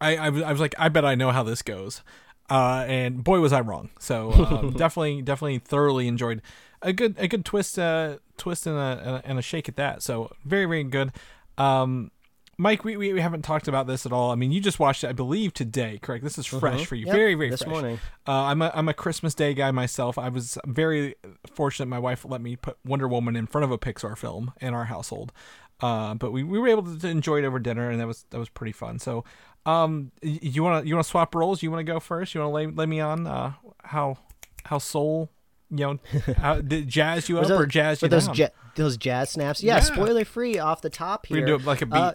I, 0.00 0.16
I 0.16 0.28
was, 0.28 0.42
I 0.42 0.50
was 0.52 0.60
like, 0.60 0.74
I 0.78 0.88
bet 0.90 1.04
I 1.04 1.14
know 1.14 1.30
how 1.30 1.42
this 1.42 1.62
goes, 1.62 2.02
uh, 2.50 2.84
and 2.86 3.24
boy 3.24 3.40
was 3.40 3.52
I 3.52 3.60
wrong. 3.60 3.90
So 3.98 4.32
um, 4.32 4.72
definitely, 4.76 5.22
definitely 5.22 5.58
thoroughly 5.58 6.08
enjoyed 6.08 6.42
a 6.82 6.92
good, 6.92 7.16
a 7.18 7.28
good 7.28 7.44
twist, 7.44 7.78
uh, 7.78 8.18
twist 8.36 8.66
and 8.66 8.76
a 8.76 9.22
and 9.24 9.38
a 9.38 9.42
shake 9.42 9.68
at 9.68 9.76
that. 9.76 10.02
So 10.02 10.30
very, 10.44 10.66
very 10.66 10.84
good. 10.84 11.12
Um, 11.58 12.10
Mike, 12.56 12.84
we, 12.84 12.96
we, 12.96 13.12
we 13.12 13.20
haven't 13.20 13.42
talked 13.42 13.68
about 13.68 13.86
this 13.86 14.06
at 14.06 14.12
all. 14.12 14.30
I 14.30 14.36
mean, 14.36 14.52
you 14.52 14.60
just 14.60 14.78
watched 14.78 15.04
it, 15.04 15.08
I 15.08 15.12
believe, 15.12 15.52
today, 15.52 15.98
correct? 16.00 16.22
This 16.22 16.38
is 16.38 16.46
fresh 16.46 16.86
for 16.86 16.94
you. 16.94 17.06
Yep, 17.06 17.14
very, 17.14 17.34
very 17.34 17.50
this 17.50 17.62
fresh. 17.62 17.72
morning. 17.72 17.98
Uh, 18.26 18.32
I'm 18.32 18.62
a 18.62 18.70
I'm 18.74 18.88
a 18.88 18.94
Christmas 18.94 19.34
Day 19.34 19.54
guy 19.54 19.70
myself. 19.70 20.18
I 20.18 20.28
was 20.28 20.58
very 20.66 21.16
fortunate. 21.52 21.86
My 21.86 21.98
wife 21.98 22.24
let 22.24 22.40
me 22.40 22.56
put 22.56 22.78
Wonder 22.84 23.08
Woman 23.08 23.36
in 23.36 23.46
front 23.46 23.64
of 23.64 23.70
a 23.70 23.78
Pixar 23.78 24.16
film 24.16 24.52
in 24.60 24.72
our 24.74 24.84
household. 24.84 25.32
Uh, 25.80 26.14
but 26.14 26.30
we, 26.32 26.42
we 26.42 26.58
were 26.58 26.68
able 26.68 26.82
to 26.96 27.08
enjoy 27.08 27.38
it 27.38 27.44
over 27.44 27.58
dinner, 27.58 27.90
and 27.90 28.00
that 28.00 28.06
was 28.06 28.24
that 28.30 28.38
was 28.38 28.48
pretty 28.48 28.72
fun. 28.72 28.98
So, 28.98 29.24
um, 29.66 30.12
you 30.22 30.62
want 30.62 30.82
to 30.84 30.88
you 30.88 30.94
want 30.94 31.04
to 31.04 31.10
swap 31.10 31.34
roles? 31.34 31.62
You 31.62 31.70
want 31.70 31.84
to 31.86 31.92
go 31.92 32.00
first? 32.00 32.34
You 32.34 32.40
want 32.40 32.50
to 32.50 32.54
lay 32.54 32.66
lay 32.66 32.86
me 32.86 33.00
on 33.00 33.26
uh, 33.26 33.54
how 33.82 34.18
how 34.64 34.78
soul 34.78 35.30
you 35.70 35.78
know 35.78 35.98
how, 36.36 36.60
did 36.60 36.88
jazz 36.88 37.28
you 37.28 37.38
up 37.38 37.48
those- 37.48 37.60
or 37.60 37.66
jazz 37.66 38.00
were 38.02 38.06
you 38.06 38.10
those 38.10 38.26
down? 38.26 38.36
ja- 38.36 38.48
those 38.76 38.96
jazz 38.96 39.30
snaps? 39.30 39.62
Yeah, 39.62 39.76
Yeah. 39.76 39.80
spoiler 39.80 40.24
free 40.24 40.58
off 40.58 40.80
the 40.80 40.90
top 40.90 41.26
here. 41.26 41.36
we 41.36 41.40
can 41.42 41.48
do 41.48 41.54
it 41.56 41.64
like 41.66 41.82
a 41.82 41.86
beat. 41.86 41.96
Uh, 41.96 42.12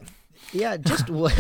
yeah, 0.52 0.78
just 0.78 1.10
what, 1.10 1.34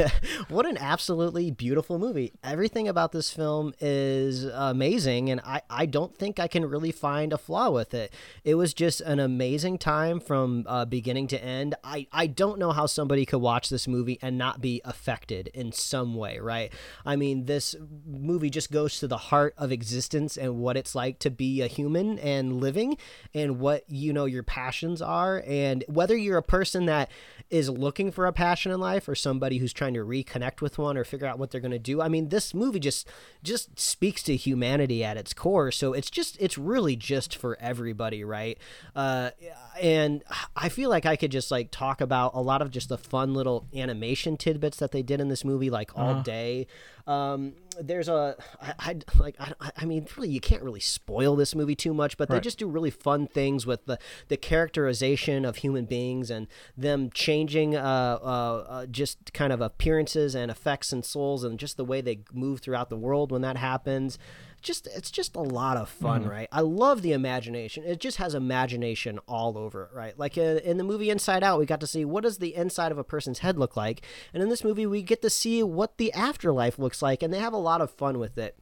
what 0.50 0.66
an 0.66 0.78
absolutely 0.78 1.52
beautiful 1.52 1.98
movie. 1.98 2.32
Everything 2.44 2.88
about 2.88 3.12
this 3.12 3.32
film 3.32 3.74
is 3.80 4.46
amazing, 4.46 5.30
and 5.30 5.42
I, 5.42 5.62
I 5.70 5.86
don't 5.86 6.16
think 6.16 6.40
I 6.40 6.48
can 6.48 6.66
really 6.66 6.92
find 6.92 7.34
a 7.34 7.38
flaw 7.38 7.72
with 7.72 7.94
it. 7.94 8.14
It 8.44 8.56
was 8.56 8.74
just 8.74 9.02
an 9.02 9.20
amazing 9.20 9.78
time 9.78 10.20
from 10.20 10.66
uh, 10.68 10.86
beginning 10.86 11.28
to 11.28 11.44
end. 11.44 11.76
I, 11.84 12.08
I 12.12 12.28
don't 12.28 12.60
know 12.60 12.72
how 12.72 12.86
somebody 12.86 13.26
could 13.26 13.40
watch 13.40 13.70
this 13.70 13.88
movie 13.88 14.20
and 14.22 14.38
not 14.38 14.62
be 14.62 14.82
affected 14.86 15.48
in 15.54 15.72
some 15.72 16.16
way, 16.16 16.40
right? 16.40 16.72
I 17.06 17.16
mean, 17.16 17.46
this 17.46 17.76
movie 18.06 18.50
just 18.50 18.72
goes 18.72 19.00
to 19.00 19.08
the 19.08 19.18
heart 19.18 19.54
of 19.58 19.72
existence 19.72 20.38
and 20.38 20.58
what 20.58 20.78
it's 20.78 20.94
like 20.94 21.20
to 21.20 21.32
be 21.32 21.62
a 21.62 21.68
human 21.68 22.20
and 22.20 22.62
living 22.62 22.98
and 23.34 23.60
what, 23.60 23.90
you 23.90 24.14
know, 24.14 24.26
your 24.26 24.44
passions 24.44 25.02
are. 25.02 25.44
And 25.48 25.84
whether 25.88 26.16
you're 26.16 26.38
a 26.38 26.44
person 26.44 26.86
that 26.86 27.10
is 27.50 27.70
looking 27.70 28.12
for 28.12 28.28
a 28.28 28.34
passion 28.34 28.72
in 28.72 28.80
life 28.80 28.89
or 28.98 29.16
somebody 29.16 29.58
who's 29.58 29.74
trying 29.74 29.94
to 29.94 30.00
reconnect 30.00 30.62
with 30.62 30.78
one 30.78 30.98
or 30.98 31.04
figure 31.04 31.28
out 31.28 31.38
what 31.38 31.52
they're 31.52 31.62
going 31.62 31.72
to 31.72 31.80
do. 31.80 32.02
I 32.02 32.08
mean, 32.08 32.30
this 32.30 32.54
movie 32.54 32.80
just 32.80 33.08
just 33.44 33.80
speaks 33.80 34.24
to 34.24 34.36
humanity 34.36 35.04
at 35.04 35.18
its 35.18 35.34
core. 35.34 35.72
So 35.72 35.94
it's 35.94 36.10
just 36.10 36.38
it's 36.40 36.58
really 36.58 36.96
just 36.96 37.36
for 37.36 37.58
everybody, 37.60 38.24
right? 38.24 38.58
Uh, 38.96 39.32
and 39.80 40.24
I 40.56 40.70
feel 40.70 40.90
like 40.90 41.06
I 41.06 41.16
could 41.16 41.32
just 41.32 41.52
like 41.52 41.72
talk 41.72 42.02
about 42.02 42.34
a 42.34 42.42
lot 42.42 42.62
of 42.62 42.72
just 42.72 42.90
the 42.90 42.98
fun 42.98 43.34
little 43.34 43.68
animation 43.74 44.38
tidbits 44.38 44.78
that 44.78 44.92
they 44.92 45.02
did 45.02 45.22
in 45.22 45.30
this 45.30 45.44
movie, 45.46 45.70
like 45.70 45.98
all 45.98 46.22
day. 46.22 46.68
Um, 47.08 47.54
there's 47.82 48.08
a 48.08 48.36
I, 48.62 48.74
I 48.80 48.96
like 49.18 49.36
I, 49.40 49.54
I 49.78 49.86
mean 49.86 50.08
really 50.16 50.30
you 50.30 50.40
can't 50.40 50.62
really 50.62 50.80
spoil 50.80 51.36
this 51.36 51.56
movie 51.56 51.76
too 51.76 51.94
much, 51.94 52.18
but 52.18 52.30
they 52.30 52.40
just 52.40 52.60
do 52.60 52.68
really 52.68 52.92
fun 52.92 53.26
things 53.26 53.66
with 53.66 53.86
the 53.86 53.98
the 54.28 54.38
characterization 54.38 55.46
of 55.46 55.58
human 55.58 55.86
beings 55.86 56.30
and 56.30 56.48
them 56.78 57.10
changing 57.12 57.76
uh, 57.76 58.20
uh, 58.22 58.66
uh, 58.70 58.86
just 58.86 59.34
kind 59.34 59.52
of 59.52 59.62
appearances 59.62 60.36
and 60.36 60.52
effects 60.52 60.92
and 60.92 61.04
souls 61.04 61.44
and 61.44 61.58
just 61.58 61.78
the 61.78 61.86
way 61.86 62.02
they 62.02 62.20
move 62.32 62.60
throughout 62.60 62.90
the 62.90 62.98
world 62.98 63.32
when 63.32 63.42
that 63.42 63.58
happens. 63.58 64.20
Just 64.62 64.88
it's 64.88 65.10
just 65.12 65.36
a 65.36 65.42
lot 65.42 65.78
of 65.78 65.90
fun, 65.90 66.22
Mm-hmm. 66.22 66.30
right? 66.30 66.48
I 66.52 66.62
love 66.62 67.02
the 67.02 67.14
imagination. 67.14 67.84
It 67.86 68.00
just 68.00 68.18
has 68.18 68.36
imagination 68.36 69.20
all 69.28 69.58
over 69.58 69.84
it, 69.86 69.90
right? 69.96 70.18
Like 70.20 70.38
uh, 70.38 70.42
in 70.64 70.78
the 70.78 70.84
movie 70.84 71.10
Inside 71.10 71.44
Out, 71.44 71.60
we 71.60 71.66
got 71.66 71.80
to 71.80 71.88
see 71.88 72.04
what 72.06 72.24
does 72.24 72.40
the 72.40 72.56
inside 72.56 72.92
of 72.92 72.98
a 72.98 73.04
person's 73.04 73.40
head 73.40 73.58
look 73.58 73.78
like, 73.78 74.02
and 74.34 74.44
in 74.44 74.50
this 74.50 74.64
movie, 74.64 74.86
we 74.86 75.02
get 75.02 75.22
to 75.22 75.30
see 75.30 75.64
what 75.64 75.98
the 75.98 76.12
afterlife 76.14 76.78
looks 76.78 77.02
like, 77.02 77.24
and 77.24 77.34
they 77.34 77.40
have 77.40 77.54
a 77.54 77.58
lot 77.58 77.80
of 77.82 77.90
fun 77.92 78.20
with 78.20 78.38
it. 78.38 78.56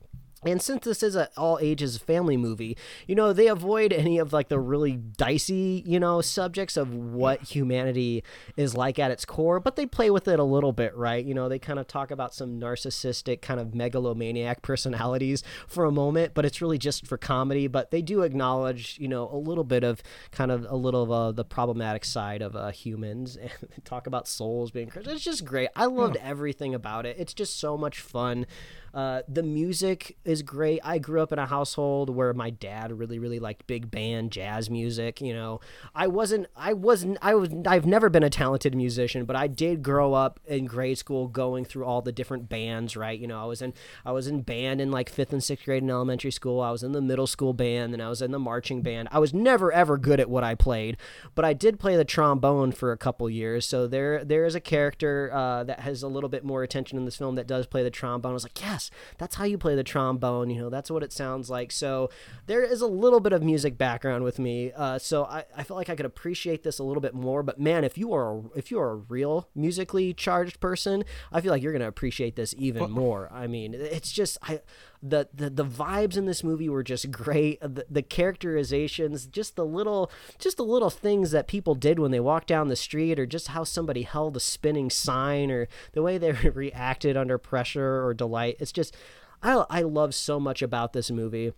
And 0.44 0.62
since 0.62 0.86
this 0.86 1.02
is 1.02 1.16
a 1.16 1.30
all 1.36 1.58
ages 1.62 1.98
family 1.98 2.38
movie, 2.38 2.78
you 3.08 3.16
know, 3.16 3.34
they 3.34 3.48
avoid 3.48 3.92
any 3.92 4.20
of 4.20 4.34
like 4.34 4.50
the 4.50 4.60
really 4.60 4.96
dicey, 4.96 5.84
you 5.86 6.00
know, 6.00 6.22
subjects 6.22 6.78
of 6.78 6.94
what 6.94 7.42
humanity 7.42 8.24
is 8.56 8.76
like 8.76 9.00
at 9.00 9.10
its 9.10 9.26
core, 9.26 9.60
but 9.60 9.76
they 9.76 9.86
play 9.88 10.12
with 10.12 10.28
it 10.28 10.40
a 10.40 10.44
little 10.44 10.74
bit, 10.74 10.96
right? 10.96 11.26
You 11.26 11.34
know, 11.34 11.50
they 11.50 11.58
kind 11.58 11.80
of 11.80 11.88
talk 11.88 12.12
about 12.12 12.36
some 12.36 12.60
narcissistic 12.60 13.42
kind 13.42 13.60
of 13.60 13.74
megalomaniac 13.74 14.62
personalities 14.62 15.44
for 15.68 15.86
a 15.86 15.92
moment, 15.92 16.34
but 16.36 16.46
it's 16.46 16.62
really 16.62 16.78
just 16.78 17.08
for 17.08 17.18
comedy, 17.18 17.68
but 17.68 17.90
they 17.90 18.04
do 18.04 18.22
acknowledge, 18.22 18.98
you 19.00 19.08
know, 19.08 19.30
a 19.32 19.38
little 19.38 19.64
bit 19.64 19.84
of 19.84 20.04
kind 20.32 20.52
of 20.52 20.66
a 20.70 20.76
little 20.76 21.04
of 21.04 21.12
uh, 21.12 21.32
the 21.32 21.46
problematic 21.46 22.06
side 22.06 22.42
of 22.42 22.56
uh, 22.56 22.70
humans 22.70 23.36
and 23.42 23.52
talk 23.86 24.06
about 24.06 24.28
souls 24.28 24.70
being 24.70 24.90
cursed. 24.90 25.08
It's 25.08 25.24
just 25.24 25.46
great. 25.46 25.70
I 25.76 25.86
loved 25.86 26.18
everything 26.18 26.76
about 26.76 27.06
it. 27.06 27.18
It's 27.20 27.34
just 27.34 27.60
so 27.60 27.78
much 27.78 28.00
fun. 28.00 28.46
Uh, 28.94 29.22
the 29.28 29.44
music 29.44 30.18
is 30.26 30.42
great. 30.42 30.80
I 30.84 30.98
grew 30.98 31.22
up 31.22 31.32
in 31.32 31.40
a 31.40 31.46
household 31.46 32.10
where 32.10 32.34
my 32.34 32.50
dad 32.50 32.92
really, 32.92 33.20
really 33.20 33.40
liked 33.40 33.68
big 33.68 33.92
band 33.92 34.32
jazz 34.32 34.70
music. 34.70 35.22
You 35.22 35.34
know, 35.34 35.60
I 35.96 36.08
wasn't, 36.08 36.48
I 36.56 36.74
wasn't, 36.74 37.18
I 37.22 37.36
was, 37.36 37.50
I've 37.66 37.86
never 37.86 38.10
been 38.10 38.24
a 38.24 38.30
talented 38.30 38.76
musician, 38.76 39.26
but 39.26 39.36
I 39.36 39.48
did 39.48 39.84
grow 39.84 40.14
up 40.14 40.40
in 40.46 40.66
grade 40.66 40.98
school 40.98 41.28
going 41.28 41.66
through 41.66 41.86
all 41.86 42.02
the 42.02 42.12
different 42.12 42.50
bands. 42.50 42.96
Right? 42.98 43.20
You 43.20 43.28
know, 43.28 43.42
I 43.42 43.46
was 43.46 43.62
in, 43.62 43.74
I 44.06 44.12
was 44.12 44.28
in 44.28 44.42
band 44.42 44.82
in 44.82 44.92
like 44.92 45.10
fifth 45.10 45.34
and 45.34 45.44
sixth 45.44 45.66
grade 45.66 45.84
in 45.84 45.90
elementary 45.90 46.32
school. 46.32 46.62
I 46.62 46.72
was 46.72 46.84
in 46.84 46.92
the 46.92 47.02
middle 47.02 47.28
school 47.28 47.54
band, 47.54 47.94
and 47.94 48.02
I 48.02 48.10
was 48.10 48.22
in 48.22 48.32
the 48.32 48.40
marching 48.40 48.82
band. 48.82 49.10
I 49.12 49.20
was 49.20 49.34
never 49.34 49.72
ever 49.72 49.98
good 49.98 50.20
at 50.20 50.30
what 50.30 50.44
I 50.44 50.56
played, 50.56 50.98
but 51.36 51.46
I 51.46 51.54
did 51.54 51.80
play 51.80 51.96
the 51.96 52.06
trombone 52.06 52.72
for 52.72 52.92
a 52.92 52.98
couple 52.98 53.30
years. 53.30 53.66
So 53.66 53.88
there, 53.88 54.24
there 54.24 54.46
is 54.46 54.56
a 54.56 54.60
character 54.60 55.32
uh, 55.34 55.64
that 55.66 55.82
has 55.82 56.04
a 56.04 56.08
little 56.08 56.30
bit 56.30 56.44
more 56.44 56.64
attention 56.64 56.98
in 56.98 57.06
this 57.06 57.18
film 57.18 57.36
that 57.36 57.48
does 57.48 57.68
play 57.68 57.84
the 57.84 57.90
trombone. 57.90 58.32
I 58.32 58.34
was 58.34 58.44
like, 58.44 58.54
yes, 58.78 58.92
that's 59.18 59.36
how 59.36 59.44
you 59.44 59.58
play 59.58 59.76
the 59.76 59.84
trombone. 59.84 60.50
You 60.50 60.62
know, 60.62 60.70
that's 60.70 60.92
what 60.92 61.04
it 61.04 61.12
sounds 61.12 61.50
like. 61.50 61.72
So 61.72 62.10
there 62.46 62.64
is 62.64 62.82
a 62.82 62.88
little 62.88 63.20
bit 63.20 63.34
of 63.34 63.42
music 63.44 63.78
background 63.78 64.24
with 64.24 64.40
me. 64.40 64.72
Uh, 64.76 65.00
so 65.00 65.26
I, 65.26 65.46
I 65.56 65.64
felt 65.64 65.78
like 65.78 65.90
I 65.90 65.96
could 65.96 66.06
appreciate 66.06 66.64
this 66.64 66.80
a 66.80 66.84
little 66.84 67.02
bit 67.02 67.14
more. 67.14 67.44
But 67.44 67.60
man, 67.60 67.84
if 67.84 67.98
you 67.98 68.14
are 68.14 68.38
a, 68.38 68.44
if 68.56 68.72
you 68.72 68.80
are 68.80 68.92
a 68.92 68.96
real 68.96 69.50
musically 69.56 70.14
charged 70.14 70.60
person, 70.60 71.04
I 71.32 71.42
feel 71.42 71.52
like 71.52 71.62
you're 71.62 71.74
gonna 71.74 71.88
appreciate 71.88 72.36
this 72.36 72.54
even 72.58 72.92
more. 72.92 73.30
I 73.34 73.48
mean, 73.48 73.74
it's 73.74 74.12
just 74.12 74.38
I 74.44 74.62
the, 75.02 75.28
the 75.34 75.50
the 75.50 75.66
vibes 75.66 76.18
in 76.18 76.26
this 76.26 76.44
movie 76.44 76.70
were 76.70 76.84
just 76.84 77.12
great. 77.12 77.60
The, 77.62 77.86
the 77.90 78.02
characterizations, 78.02 79.28
just 79.28 79.56
the 79.56 79.66
little 79.66 80.12
just 80.40 80.58
the 80.58 80.64
little 80.64 80.90
things 80.90 81.32
that 81.32 81.48
people 81.48 81.76
did 81.76 82.00
when 82.00 82.12
they 82.12 82.20
walked 82.20 82.48
down 82.48 82.68
the 82.68 82.76
street, 82.76 83.20
or 83.20 83.26
just 83.26 83.50
how 83.50 83.64
somebody 83.64 84.04
held 84.04 84.36
a 84.36 84.40
spinning 84.40 84.90
sign, 84.90 85.52
or 85.52 85.68
the 85.94 86.02
way 86.02 86.18
they 86.18 86.32
reacted 86.54 87.16
under 87.16 87.38
pressure 87.38 88.06
or 88.06 88.14
delight. 88.14 88.58
It's 88.60 88.72
just 88.72 88.96
I 89.44 89.66
I 89.70 89.82
love 89.82 90.16
so 90.16 90.40
much 90.40 90.62
about 90.62 90.94
this 90.94 91.12
movie. 91.12 91.54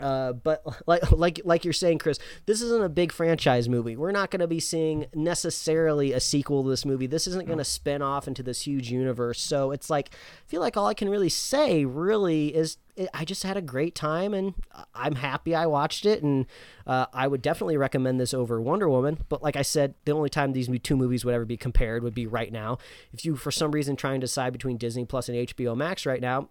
Uh, 0.00 0.32
but 0.32 0.64
like 0.86 1.10
like 1.12 1.40
like 1.44 1.64
you're 1.64 1.72
saying, 1.72 1.98
Chris, 1.98 2.18
this 2.46 2.60
isn't 2.60 2.82
a 2.82 2.88
big 2.88 3.12
franchise 3.12 3.68
movie. 3.68 3.96
We're 3.96 4.12
not 4.12 4.30
going 4.30 4.40
to 4.40 4.48
be 4.48 4.60
seeing 4.60 5.06
necessarily 5.14 6.12
a 6.12 6.20
sequel 6.20 6.62
to 6.62 6.70
this 6.70 6.84
movie. 6.84 7.06
This 7.06 7.26
isn't 7.26 7.46
going 7.46 7.58
to 7.58 7.64
spin 7.64 8.02
off 8.02 8.28
into 8.28 8.42
this 8.42 8.62
huge 8.62 8.90
universe. 8.90 9.40
So 9.40 9.70
it's 9.70 9.90
like 9.90 10.10
I 10.12 10.48
feel 10.48 10.60
like 10.60 10.76
all 10.76 10.86
I 10.86 10.94
can 10.94 11.08
really 11.08 11.28
say 11.28 11.84
really 11.84 12.54
is 12.54 12.78
I 13.14 13.24
just 13.24 13.42
had 13.42 13.56
a 13.56 13.62
great 13.62 13.94
time 13.94 14.34
and 14.34 14.54
I'm 14.94 15.14
happy 15.14 15.54
I 15.54 15.66
watched 15.66 16.04
it 16.04 16.22
and 16.22 16.46
uh, 16.86 17.06
I 17.12 17.28
would 17.28 17.42
definitely 17.42 17.76
recommend 17.76 18.20
this 18.20 18.34
over 18.34 18.60
Wonder 18.60 18.88
Woman. 18.88 19.18
But 19.28 19.42
like 19.42 19.56
I 19.56 19.62
said, 19.62 19.94
the 20.04 20.12
only 20.12 20.28
time 20.28 20.52
these 20.52 20.68
two 20.82 20.96
movies 20.96 21.24
would 21.24 21.34
ever 21.34 21.44
be 21.44 21.56
compared 21.56 22.02
would 22.02 22.14
be 22.14 22.26
right 22.26 22.52
now. 22.52 22.78
If 23.12 23.24
you 23.24 23.36
for 23.36 23.50
some 23.50 23.70
reason 23.70 23.96
trying 23.96 24.20
to 24.20 24.26
decide 24.26 24.52
between 24.52 24.76
Disney 24.76 25.04
Plus 25.04 25.28
and 25.28 25.38
HBO 25.38 25.76
Max 25.76 26.04
right 26.04 26.20
now, 26.20 26.48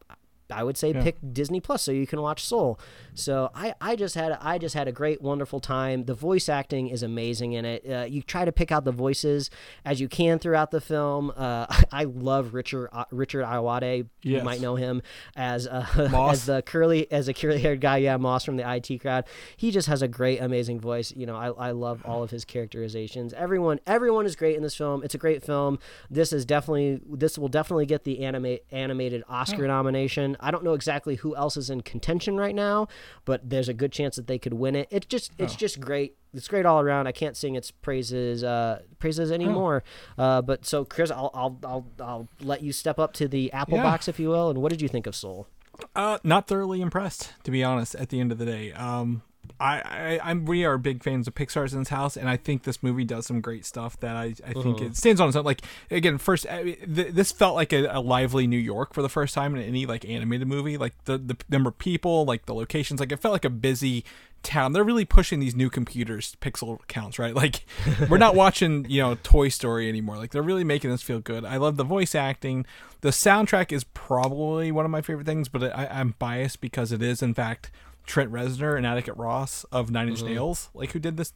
I 0.52 0.64
would 0.64 0.78
say 0.78 0.94
pick 0.94 1.18
Disney 1.34 1.60
Plus 1.60 1.84
so 1.84 1.92
you 1.92 2.08
can 2.08 2.22
watch 2.22 2.44
Soul. 2.44 2.80
So 3.14 3.52
I, 3.54 3.74
I 3.82 3.96
just 3.96 4.16
had 4.16 4.32
I 4.42 4.58
just 4.58 4.76
had 4.76 4.88
a 4.88 4.92
great 4.92 5.22
wonderful 5.22 5.60
time. 5.60 6.06
The 6.06 6.14
voice 6.14 6.50
acting 6.50 6.88
is 6.88 7.04
amazing 7.04 7.54
in 7.54 7.66
it. 7.66 7.86
Uh, 7.90 8.06
you 8.08 8.22
try 8.22 8.46
to 8.46 8.52
pick 8.52 8.72
out 8.72 8.86
the 8.86 8.92
voices 8.92 9.50
as 9.86 10.00
you 10.00 10.08
can 10.08 10.40
throughout 10.40 10.72
the 10.72 10.82
film. 10.82 11.32
Uh, 11.36 11.66
I 11.92 12.06
love 12.06 12.54
Richard 12.54 12.90
uh, 12.92 13.06
Richard 13.12 13.46
Ayoade. 13.46 14.08
You 14.24 14.42
might 14.42 14.62
know 14.62 14.76
him 14.76 15.02
as 15.36 15.68
uh, 15.68 15.86
as 16.32 16.46
the 16.46 16.62
curly 16.62 17.12
as 17.12 17.28
a 17.28 17.34
curly 17.34 17.60
haired 17.60 17.82
guy. 17.82 17.98
Yeah, 17.98 18.18
Moss 18.18 18.46
from 18.46 18.58
the 18.58 18.70
IT 18.70 19.00
crowd. 19.00 19.26
He 19.58 19.72
just 19.72 19.88
has 19.88 20.02
a 20.02 20.08
great 20.08 20.42
amazing 20.42 20.80
voice. 20.80 21.14
You 21.16 21.26
know 21.26 21.36
I, 21.36 21.50
I 21.50 21.72
love 21.72 22.02
all 22.06 22.24
of 22.24 22.32
his 22.32 22.46
characterizations. 22.46 23.34
Everyone 23.34 23.80
everyone 23.86 24.26
is 24.26 24.36
great 24.36 24.56
in 24.56 24.64
this 24.64 24.76
film. 24.76 25.04
It's 25.04 25.16
a 25.16 25.20
great 25.20 25.44
film. 25.44 25.80
This 26.10 26.34
is 26.34 26.46
definitely 26.46 27.02
this 27.10 27.38
will 27.38 27.48
definitely 27.48 27.86
get 27.86 28.04
the 28.04 28.24
anime 28.24 28.58
animated 28.72 29.24
Oscar 29.28 29.68
nomination. 29.68 30.38
I 30.40 30.52
don't 30.52 30.64
know 30.64 30.74
exactly 30.74 31.16
who 31.16 31.36
else 31.36 31.58
is 31.58 31.70
in 31.70 31.82
contention 31.82 32.38
right 32.38 32.56
now, 32.56 32.88
but 33.26 33.50
there's 33.50 33.70
a 33.70 33.74
good 33.74 33.92
chance 33.92 34.16
that 34.16 34.28
they 34.28 34.38
could 34.40 34.54
win 34.54 34.76
it. 34.76 34.88
It's 34.92 35.06
just 35.06 35.32
it's 35.38 35.56
just 35.56 35.80
great. 35.80 36.16
It's 36.34 36.48
great 36.48 36.66
all 36.66 36.80
around. 36.80 37.08
I 37.08 37.12
can't 37.12 37.36
sing 37.36 37.56
its 37.56 37.72
praises 37.72 38.44
uh, 38.44 38.82
praises 39.00 39.32
anymore. 39.32 39.84
Uh, 40.18 40.42
but 40.42 40.66
so 40.66 40.86
Chris, 40.86 41.10
I'll, 41.12 41.32
I'll 41.34 41.60
I'll 41.64 41.86
I'll 42.00 42.28
let 42.42 42.62
you 42.62 42.72
step 42.72 43.00
up 43.00 43.14
to 43.14 43.28
the 43.28 43.52
Apple 43.52 43.78
Yeah. 43.78 43.84
box 43.84 44.08
if 44.08 44.20
you 44.20 44.30
will. 44.30 44.50
And 44.50 44.62
what 44.62 44.72
did 44.72 44.82
you 44.82 44.88
think 44.88 45.08
of 45.08 45.16
Soul? 45.16 45.48
Uh, 45.96 46.20
not 46.24 46.48
thoroughly 46.48 46.82
impressed, 46.82 47.34
to 47.44 47.52
be 47.52 47.64
honest. 47.64 47.96
At 47.96 48.10
the 48.10 48.20
end 48.20 48.32
of 48.32 48.38
the 48.38 48.46
day, 48.46 48.74
um, 48.74 49.22
I, 49.60 49.80
I, 49.80 50.20
I'm 50.24 50.46
we 50.46 50.64
are 50.64 50.78
big 50.78 51.04
fans 51.04 51.28
of 51.28 51.36
Pixar's 51.36 51.74
in 51.74 51.80
this 51.80 51.90
house, 51.90 52.16
and 52.16 52.30
I 52.30 52.38
think 52.38 52.64
this 52.64 52.82
movie 52.82 53.04
does 53.04 53.26
some 53.26 53.42
great 53.42 53.66
stuff 53.66 54.00
that 54.00 54.16
I, 54.16 54.24
I 54.46 54.54
think 54.54 54.78
mm-hmm. 54.78 54.86
it 54.86 54.98
stands 54.98 55.20
on 55.20 55.28
its 55.28 55.36
own. 55.36 55.44
Like 55.44 55.62
again, 55.92 56.18
first, 56.18 56.48
I 56.50 56.64
mean, 56.64 56.96
th- 56.96 57.14
this 57.14 57.32
felt 57.32 57.56
like 57.56 57.74
a, 57.74 57.86
a 57.88 58.00
lively 58.00 58.48
New 58.48 58.58
York 58.58 58.94
for 58.94 59.02
the 59.02 59.10
first 59.10 59.36
time 59.36 59.56
in 59.56 59.62
any 59.62 59.86
like 59.86 60.08
animated 60.08 60.48
movie. 60.48 60.78
Like 60.78 60.94
the 61.06 61.18
the 61.18 61.38
number 61.50 61.70
of 61.70 61.78
people, 61.78 62.26
like 62.26 62.46
the 62.46 62.54
locations, 62.54 63.00
like 63.00 63.12
it 63.12 63.20
felt 63.20 63.34
like 63.34 63.46
a 63.46 63.50
busy 63.50 64.06
town. 64.44 64.72
They're 64.72 64.84
really 64.84 65.06
pushing 65.06 65.40
these 65.40 65.56
new 65.56 65.70
computers 65.70 66.38
pixel 66.42 66.80
counts, 66.88 67.20
right? 67.20 67.36
Like 67.36 67.66
we're 68.10 68.18
not 68.18 68.36
watching, 68.36 68.86
you 68.90 69.02
know, 69.02 69.18
Toy 69.24 69.50
Story 69.50 69.90
anymore. 69.90 70.18
Like 70.18 70.32
they're 70.32 70.42
really 70.42 70.64
making 70.64 70.90
this 70.90 71.02
feel 71.02 71.20
good. 71.20 71.46
I 71.46 71.58
love 71.58 71.78
the 71.78 71.84
voice 71.84 72.16
acting. 72.16 72.66
The 73.02 73.10
soundtrack 73.10 73.72
is 73.72 73.84
probably 73.84 74.72
one 74.72 74.86
of 74.86 74.92
my 74.92 75.02
favorite 75.02 75.26
things, 75.26 75.50
but 75.50 75.64
I, 75.64 75.88
I'm 75.92 76.16
biased 76.20 76.62
because 76.62 76.92
it 76.92 77.02
is 77.02 77.22
in 77.22 77.34
fact 77.34 77.72
Trent 78.10 78.32
Reznor 78.32 78.76
and 78.76 78.88
Atticus 78.88 79.16
Ross 79.16 79.66
of 79.72 79.92
Nine 79.92 80.10
Inch 80.10 80.24
Nails, 80.24 80.70
like 80.74 80.94
who 80.94 81.00
did 81.00 81.16
this 81.16 81.32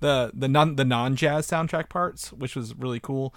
the 0.00 0.32
the 0.32 0.48
non 0.48 0.76
the 0.76 0.84
non 0.84 1.16
jazz 1.16 1.46
soundtrack 1.46 1.90
parts, 1.90 2.32
which 2.32 2.56
was 2.56 2.74
really 2.74 2.98
cool. 2.98 3.34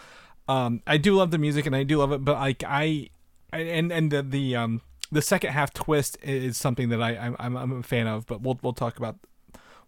Um, 0.48 0.82
I 0.88 0.96
do 0.96 1.14
love 1.14 1.32
the 1.32 1.38
music 1.38 1.66
and 1.66 1.76
I 1.76 1.84
do 1.84 1.98
love 1.98 2.14
it, 2.14 2.24
but 2.24 2.38
like 2.38 2.64
I, 2.66 3.10
I 3.52 3.60
and 3.60 3.92
and 3.92 4.10
the 4.10 4.24
the 4.24 4.56
um 4.56 4.82
the 5.12 5.22
second 5.22 5.52
half 5.52 5.74
twist 5.74 6.18
is 6.24 6.56
something 6.56 6.88
that 6.88 7.02
I 7.02 7.18
I'm 7.18 7.36
I'm, 7.40 7.58
I'm 7.58 7.72
a 7.80 7.84
fan 7.84 8.08
of, 8.08 8.26
but 8.26 8.42
we'll 8.42 8.58
we'll 8.62 8.72
talk 8.72 8.98
about 8.98 9.18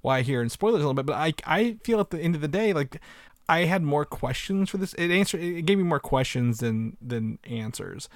why 0.01 0.21
here 0.21 0.41
and 0.41 0.51
spoilers 0.51 0.83
a 0.83 0.87
little 0.87 0.93
bit. 0.93 1.05
But 1.05 1.15
I 1.15 1.33
I 1.45 1.77
feel 1.85 2.01
at 2.01 2.09
the 2.09 2.19
end 2.19 2.35
of 2.35 2.41
the 2.41 2.49
day 2.49 2.73
like 2.73 2.99
I 3.49 3.65
had 3.65 3.81
more 3.83 4.05
questions 4.05 4.69
for 4.69 4.77
this. 4.77 4.93
It 4.93 5.11
answered 5.11 5.41
it 5.41 5.63
gave 5.63 5.77
me 5.77 5.83
more 5.83 5.99
questions 5.99 6.59
than 6.59 6.97
than 7.01 7.39
answers 7.43 8.07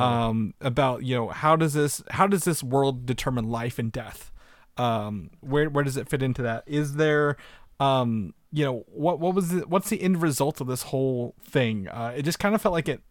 um 0.00 0.54
about 0.60 1.02
you 1.04 1.14
know 1.14 1.28
how 1.28 1.56
does 1.56 1.74
this 1.74 2.02
how 2.10 2.26
does 2.26 2.44
this 2.44 2.62
world 2.62 3.06
determine 3.06 3.48
life 3.48 3.78
and 3.78 3.92
death? 3.92 4.32
Um 4.76 5.30
where 5.40 5.68
where 5.70 5.84
does 5.84 5.96
it 5.96 6.08
fit 6.08 6.22
into 6.22 6.42
that? 6.42 6.64
Is 6.66 6.94
there 6.94 7.36
um 7.80 8.34
you 8.50 8.64
know 8.64 8.84
what 8.88 9.20
what 9.20 9.34
was 9.34 9.50
the, 9.50 9.60
what's 9.68 9.88
the 9.90 10.02
end 10.02 10.20
result 10.22 10.60
of 10.60 10.66
this 10.66 10.82
whole 10.84 11.34
thing? 11.42 11.88
Uh 11.88 12.12
it 12.16 12.22
just 12.22 12.38
kind 12.38 12.54
of 12.54 12.62
felt 12.62 12.72
like 12.72 12.88
it 12.88 13.02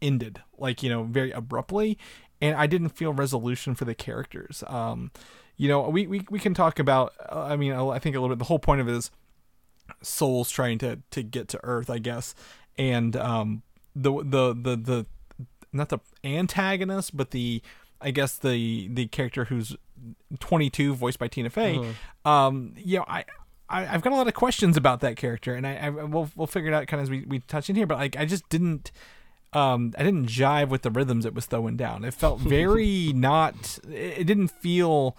ended 0.00 0.42
like 0.56 0.82
you 0.82 0.88
know 0.90 1.02
very 1.04 1.32
abruptly 1.32 1.98
and 2.40 2.54
i 2.54 2.68
didn't 2.68 2.90
feel 2.90 3.12
resolution 3.12 3.74
for 3.74 3.84
the 3.84 3.94
characters. 3.94 4.62
Um 4.68 5.10
you 5.56 5.68
know 5.68 5.88
we 5.88 6.06
we, 6.06 6.24
we 6.30 6.38
can 6.38 6.54
talk 6.54 6.78
about 6.78 7.12
uh, 7.30 7.42
i 7.42 7.56
mean 7.56 7.72
i 7.72 7.98
think 7.98 8.14
a 8.16 8.20
little 8.20 8.34
bit 8.34 8.38
the 8.38 8.44
whole 8.46 8.60
point 8.60 8.80
of 8.80 8.88
it 8.88 8.94
is 8.94 9.10
souls 10.02 10.50
trying 10.50 10.78
to 10.78 10.98
to 11.10 11.22
get 11.22 11.48
to 11.48 11.60
earth 11.64 11.90
i 11.90 11.98
guess 11.98 12.34
and 12.76 13.16
um 13.16 13.62
the 13.94 14.12
the 14.22 14.54
the 14.54 14.76
the 14.76 15.06
not 15.72 15.88
the 15.88 15.98
antagonist 16.24 17.16
but 17.16 17.30
the 17.30 17.60
i 18.00 18.10
guess 18.10 18.36
the 18.36 18.88
the 18.88 19.06
character 19.08 19.46
who's 19.46 19.76
22 20.38 20.94
voiced 20.94 21.18
by 21.18 21.28
tina 21.28 21.50
fey 21.50 21.76
um 22.24 22.72
you 22.76 22.98
know 22.98 23.04
i 23.08 23.24
I, 23.68 23.86
I've 23.86 24.02
got 24.02 24.12
a 24.12 24.16
lot 24.16 24.26
of 24.28 24.34
questions 24.34 24.76
about 24.78 25.00
that 25.00 25.16
character, 25.16 25.54
and 25.54 25.66
I, 25.66 25.76
I 25.76 25.90
we'll 25.90 26.30
we'll 26.34 26.46
figure 26.46 26.70
it 26.70 26.74
out 26.74 26.86
kind 26.86 27.00
of 27.00 27.02
as 27.02 27.10
we, 27.10 27.24
we 27.28 27.40
touch 27.40 27.68
in 27.68 27.76
here. 27.76 27.86
But 27.86 27.98
like, 27.98 28.16
I 28.16 28.24
just 28.24 28.48
didn't, 28.48 28.90
um, 29.52 29.92
I 29.98 30.04
didn't 30.04 30.26
jive 30.26 30.68
with 30.70 30.80
the 30.82 30.90
rhythms 30.90 31.26
it 31.26 31.34
was 31.34 31.44
throwing 31.44 31.76
down. 31.76 32.02
It 32.02 32.14
felt 32.14 32.40
very 32.56 33.12
not. 33.14 33.78
It 33.86 34.26
didn't 34.26 34.48
feel 34.48 35.18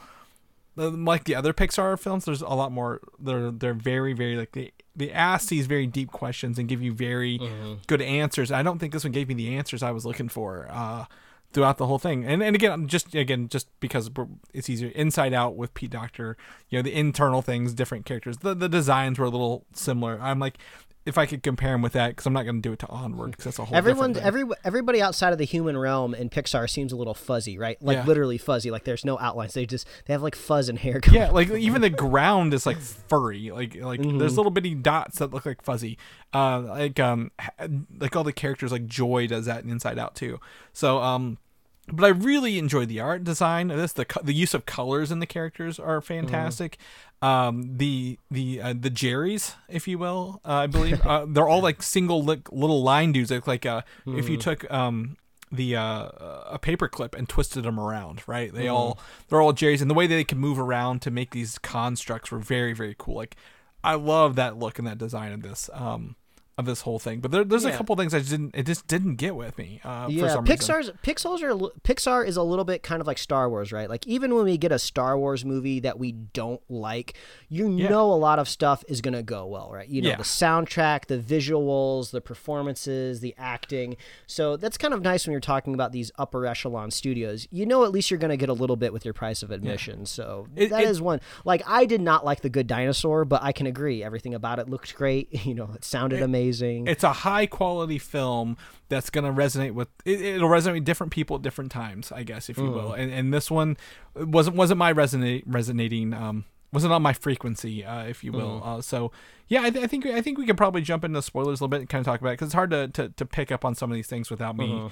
like 0.79 1.25
the 1.25 1.35
other 1.35 1.53
Pixar 1.53 1.99
films. 1.99 2.25
There's 2.25 2.41
a 2.41 2.47
lot 2.49 2.71
more. 2.71 3.01
They're 3.19 3.51
they're 3.51 3.73
very 3.73 4.13
very 4.13 4.37
like 4.37 4.53
they 4.53 4.71
they 4.95 5.11
ask 5.11 5.49
these 5.49 5.67
very 5.67 5.87
deep 5.87 6.11
questions 6.11 6.57
and 6.59 6.67
give 6.67 6.81
you 6.81 6.93
very 6.93 7.39
good 7.87 8.01
answers. 8.01 8.51
I 8.51 8.63
don't 8.63 8.79
think 8.79 8.93
this 8.93 9.03
one 9.03 9.13
gave 9.13 9.27
me 9.27 9.33
the 9.33 9.55
answers 9.55 9.83
I 9.83 9.91
was 9.91 10.05
looking 10.05 10.29
for. 10.29 10.67
Uh, 10.69 11.05
throughout 11.51 11.77
the 11.77 11.87
whole 11.87 11.99
thing. 11.99 12.25
And 12.25 12.43
and 12.43 12.55
again, 12.55 12.87
just 12.87 13.15
again, 13.15 13.49
just 13.49 13.67
because 13.79 14.09
it's 14.53 14.69
easier 14.69 14.89
inside 14.89 15.33
out 15.33 15.55
with 15.55 15.73
Pete 15.73 15.91
Docter, 15.91 16.37
you 16.69 16.77
know, 16.77 16.83
the 16.83 16.93
internal 16.93 17.41
things, 17.41 17.73
different 17.73 18.05
characters. 18.05 18.37
The 18.37 18.53
the 18.53 18.69
designs 18.69 19.17
were 19.17 19.25
a 19.25 19.29
little 19.29 19.65
similar. 19.73 20.19
I'm 20.21 20.39
like, 20.39 20.57
if 21.05 21.17
I 21.17 21.25
could 21.25 21.41
compare 21.41 21.73
him 21.73 21.81
with 21.81 21.93
that, 21.93 22.09
because 22.09 22.25
I'm 22.25 22.33
not 22.33 22.43
going 22.43 22.57
to 22.57 22.61
do 22.61 22.73
it 22.73 22.79
to 22.79 22.87
Onward, 22.87 23.31
because 23.31 23.45
that's 23.45 23.59
a 23.59 23.65
whole. 23.65 23.75
Everyone, 23.75 24.15
every 24.17 24.43
everybody 24.63 25.01
outside 25.01 25.31
of 25.31 25.39
the 25.39 25.45
human 25.45 25.77
realm 25.77 26.13
in 26.13 26.29
Pixar 26.29 26.69
seems 26.69 26.91
a 26.91 26.95
little 26.95 27.13
fuzzy, 27.13 27.57
right? 27.57 27.81
Like 27.81 27.95
Yeah. 27.97 28.05
literally 28.05 28.37
fuzzy. 28.37 28.69
Like 28.69 28.83
there's 28.83 29.05
no 29.05 29.17
outlines. 29.17 29.53
They 29.53 29.65
just 29.65 29.87
they 30.05 30.13
have 30.13 30.21
like 30.21 30.35
fuzz 30.35 30.69
and 30.69 30.77
hair. 30.77 30.99
Yeah, 31.11 31.31
like 31.31 31.49
even 31.49 31.81
the 31.81 31.89
ground 32.05 32.53
is 32.53 32.65
like 32.65 32.77
furry. 32.79 33.49
Like 33.51 33.75
like 33.75 34.01
Mm-hmm. 34.01 34.17
there's 34.19 34.37
little 34.37 34.51
bitty 34.51 34.75
dots 34.75 35.19
that 35.19 35.31
look 35.31 35.45
like 35.45 35.61
fuzzy. 35.63 35.97
Uh, 36.33 36.59
like 36.59 36.99
um, 36.99 37.31
like 37.99 38.15
all 38.15 38.23
the 38.23 38.33
characters 38.33 38.71
like 38.71 38.85
Joy 38.85 39.25
does 39.27 39.45
that 39.45 39.63
in 39.63 39.69
Inside 39.69 39.97
Out 39.97 40.15
too. 40.15 40.39
So 40.73 40.99
um, 40.99 41.37
but 41.91 42.05
I 42.05 42.09
really 42.09 42.57
enjoyed 42.57 42.87
the 42.89 42.99
art 42.99 43.23
design 43.23 43.71
of 43.71 43.77
this. 43.77 43.93
The 43.93 44.05
the 44.23 44.33
use 44.33 44.53
of 44.53 44.65
colors 44.65 45.11
in 45.11 45.19
the 45.19 45.25
characters 45.25 45.79
are 45.79 46.01
fantastic. 46.01 46.77
Um, 47.21 47.77
the 47.77 48.17
the 48.31 48.61
uh, 48.61 48.73
the 48.79 48.89
Jerrys, 48.89 49.55
if 49.67 49.87
you 49.87 49.97
will, 49.97 50.41
uh, 50.45 50.53
I 50.53 50.67
believe 50.67 51.01
uh, 51.05 51.25
they're 51.27 51.47
all 51.47 51.61
like 51.61 51.83
single 51.83 52.23
li- 52.23 52.41
little 52.51 52.81
line 52.83 53.11
dudes. 53.11 53.31
Look 53.31 53.47
like 53.47 53.65
uh, 53.65 53.81
if 54.07 54.29
you 54.29 54.37
took 54.37 54.71
um 54.71 55.17
the 55.51 55.75
uh, 55.75 56.09
a 56.51 56.59
paperclip 56.61 57.15
and 57.15 57.27
twisted 57.27 57.63
them 57.63 57.79
around, 57.79 58.21
right? 58.27 58.53
They 58.53 58.67
all 58.67 58.99
they're 59.27 59.41
all 59.41 59.53
Jerry's, 59.53 59.81
and 59.81 59.89
the 59.89 59.95
way 59.95 60.07
that 60.07 60.15
they 60.15 60.23
can 60.23 60.37
move 60.37 60.59
around 60.59 61.01
to 61.03 61.11
make 61.11 61.31
these 61.31 61.57
constructs 61.57 62.31
were 62.31 62.39
very 62.39 62.73
very 62.73 62.95
cool. 62.97 63.15
Like 63.15 63.35
I 63.83 63.95
love 63.95 64.35
that 64.35 64.57
look 64.57 64.77
and 64.77 64.87
that 64.87 64.97
design 64.97 65.31
of 65.31 65.41
this 65.41 65.69
um 65.73 66.15
of 66.59 66.65
this 66.65 66.81
whole 66.81 66.99
thing. 66.99 67.21
But 67.21 67.31
there, 67.31 67.43
there's 67.43 67.65
a 67.65 67.71
couple 67.71 67.95
things 67.95 68.13
I 68.13 68.19
just 68.19 68.29
didn't 68.31 68.51
it 68.53 68.65
just 68.65 68.85
didn't 68.87 69.15
get 69.15 69.35
with 69.35 69.57
me. 69.57 69.79
Uh, 69.83 70.05
for 70.05 70.11
yeah, 70.11 70.27
some 70.27 70.43
reason. 70.43 70.57
Pixar's 70.57 70.91
Pixar's 71.03 71.41
are 71.41 71.53
Pixar 71.81 72.27
is 72.27 72.35
a 72.37 72.43
little 72.43 72.65
bit 72.65 72.83
kind 72.83 72.99
of 73.01 73.07
like 73.07 73.17
Star 73.17 73.49
Wars, 73.49 73.71
right? 73.71 73.89
Like 73.89 74.05
even 74.05 74.35
when 74.35 74.43
we 74.45 74.57
get 74.57 74.71
a 74.71 74.77
Star 74.79 75.17
Wars 75.17 75.45
movie 75.45 75.79
that 75.79 75.97
we 75.97 76.11
don't 76.11 76.61
like, 76.69 77.13
you 77.47 77.69
Yeah. 77.71 77.89
know 77.89 78.11
a 78.11 78.15
lot 78.15 78.39
of 78.39 78.47
stuff 78.49 78.83
is 78.87 79.01
gonna 79.01 79.23
go 79.23 79.45
well, 79.47 79.71
right? 79.71 79.87
You 79.87 80.01
know 80.01 80.09
Yeah. 80.09 80.17
the 80.17 80.23
soundtrack, 80.23 81.05
the 81.07 81.17
visuals, 81.17 82.11
the 82.11 82.21
performances, 82.21 83.21
the 83.21 83.33
acting. 83.37 83.95
So 84.27 84.57
that's 84.57 84.77
kind 84.77 84.93
of 84.93 85.01
nice 85.01 85.25
when 85.25 85.31
you're 85.31 85.39
talking 85.41 85.73
about 85.73 85.91
these 85.93 86.11
upper 86.17 86.45
echelon 86.45 86.91
studios. 86.91 87.47
You 87.51 87.65
know 87.65 87.85
at 87.85 87.91
least 87.91 88.11
you're 88.11 88.19
gonna 88.19 88.37
get 88.37 88.49
a 88.49 88.53
little 88.53 88.75
bit 88.75 88.91
with 88.91 89.05
your 89.05 89.13
price 89.13 89.41
of 89.43 89.51
admission. 89.51 90.05
So 90.05 90.47
It- 90.55 90.69
that 90.71 90.83
it- 90.83 90.89
is 90.89 91.01
one. 91.01 91.21
Like 91.45 91.63
I 91.65 91.85
did 91.85 92.01
not 92.01 92.25
like 92.25 92.41
the 92.41 92.49
Good 92.49 92.67
Dinosaur, 92.67 93.23
but 93.23 93.41
I 93.41 93.51
can 93.53 93.65
agree 93.65 94.03
everything 94.03 94.33
about 94.33 94.59
it 94.59 94.69
looked 94.69 94.93
great. 94.95 95.29
You 95.49 95.55
know, 95.55 95.69
it 95.73 95.83
sounded 95.85 96.21
amazing. 96.21 96.48
It's 96.87 97.03
a 97.03 97.13
high 97.13 97.45
quality 97.45 97.97
film 97.97 98.57
that's 98.89 99.09
going 99.09 99.23
to 99.23 99.31
resonate 99.31 99.73
with 99.73 99.87
it, 100.05 100.21
it'll 100.21 100.49
resonate 100.49 100.73
with 100.73 100.85
different 100.85 101.11
people 101.11 101.35
at 101.35 101.41
different 101.41 101.71
times 101.71 102.11
i 102.11 102.23
guess 102.23 102.49
if 102.49 102.57
you 102.57 102.69
will. 102.71 102.93
And, 102.93 103.11
and 103.11 103.33
this 103.33 103.49
one 103.51 103.77
wasn't 104.15 104.55
wasn't 104.55 104.77
my 104.79 104.93
resonate 104.93 105.43
resonating 105.45 106.13
um 106.13 106.45
wasn't 106.71 106.93
on 106.93 107.01
my 107.01 107.13
frequency 107.13 107.83
uh, 107.83 108.03
if 108.03 108.23
you 108.23 108.31
will. 108.31 108.61
Uh, 108.63 108.81
so 108.81 109.11
yeah 109.47 109.63
I, 109.63 109.69
th- 109.71 109.83
I 109.83 109.87
think 109.87 110.05
i 110.05 110.21
think 110.21 110.37
we 110.37 110.45
can 110.45 110.55
probably 110.55 110.81
jump 110.81 111.03
into 111.03 111.21
spoilers 111.21 111.59
a 111.59 111.63
little 111.63 111.67
bit 111.67 111.79
and 111.81 111.89
kind 111.89 111.99
of 112.01 112.05
talk 112.05 112.21
about 112.21 112.29
it 112.31 112.33
because 112.33 112.47
it's 112.47 112.53
hard 112.55 112.69
to, 112.71 112.87
to 112.89 113.09
to 113.09 113.25
pick 113.25 113.51
up 113.51 113.65
on 113.65 113.73
some 113.75 113.89
of 113.91 113.95
these 113.95 114.07
things 114.07 114.29
without 114.29 114.55
me 114.55 114.91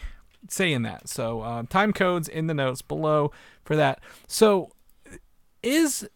saying 0.49 0.83
that. 0.83 1.09
So 1.09 1.41
uh, 1.41 1.63
time 1.69 1.91
codes 1.93 2.27
in 2.29 2.47
the 2.47 2.53
notes 2.53 2.81
below 2.81 3.31
for 3.65 3.75
that. 3.75 3.99
So 4.27 4.71
is 5.63 6.07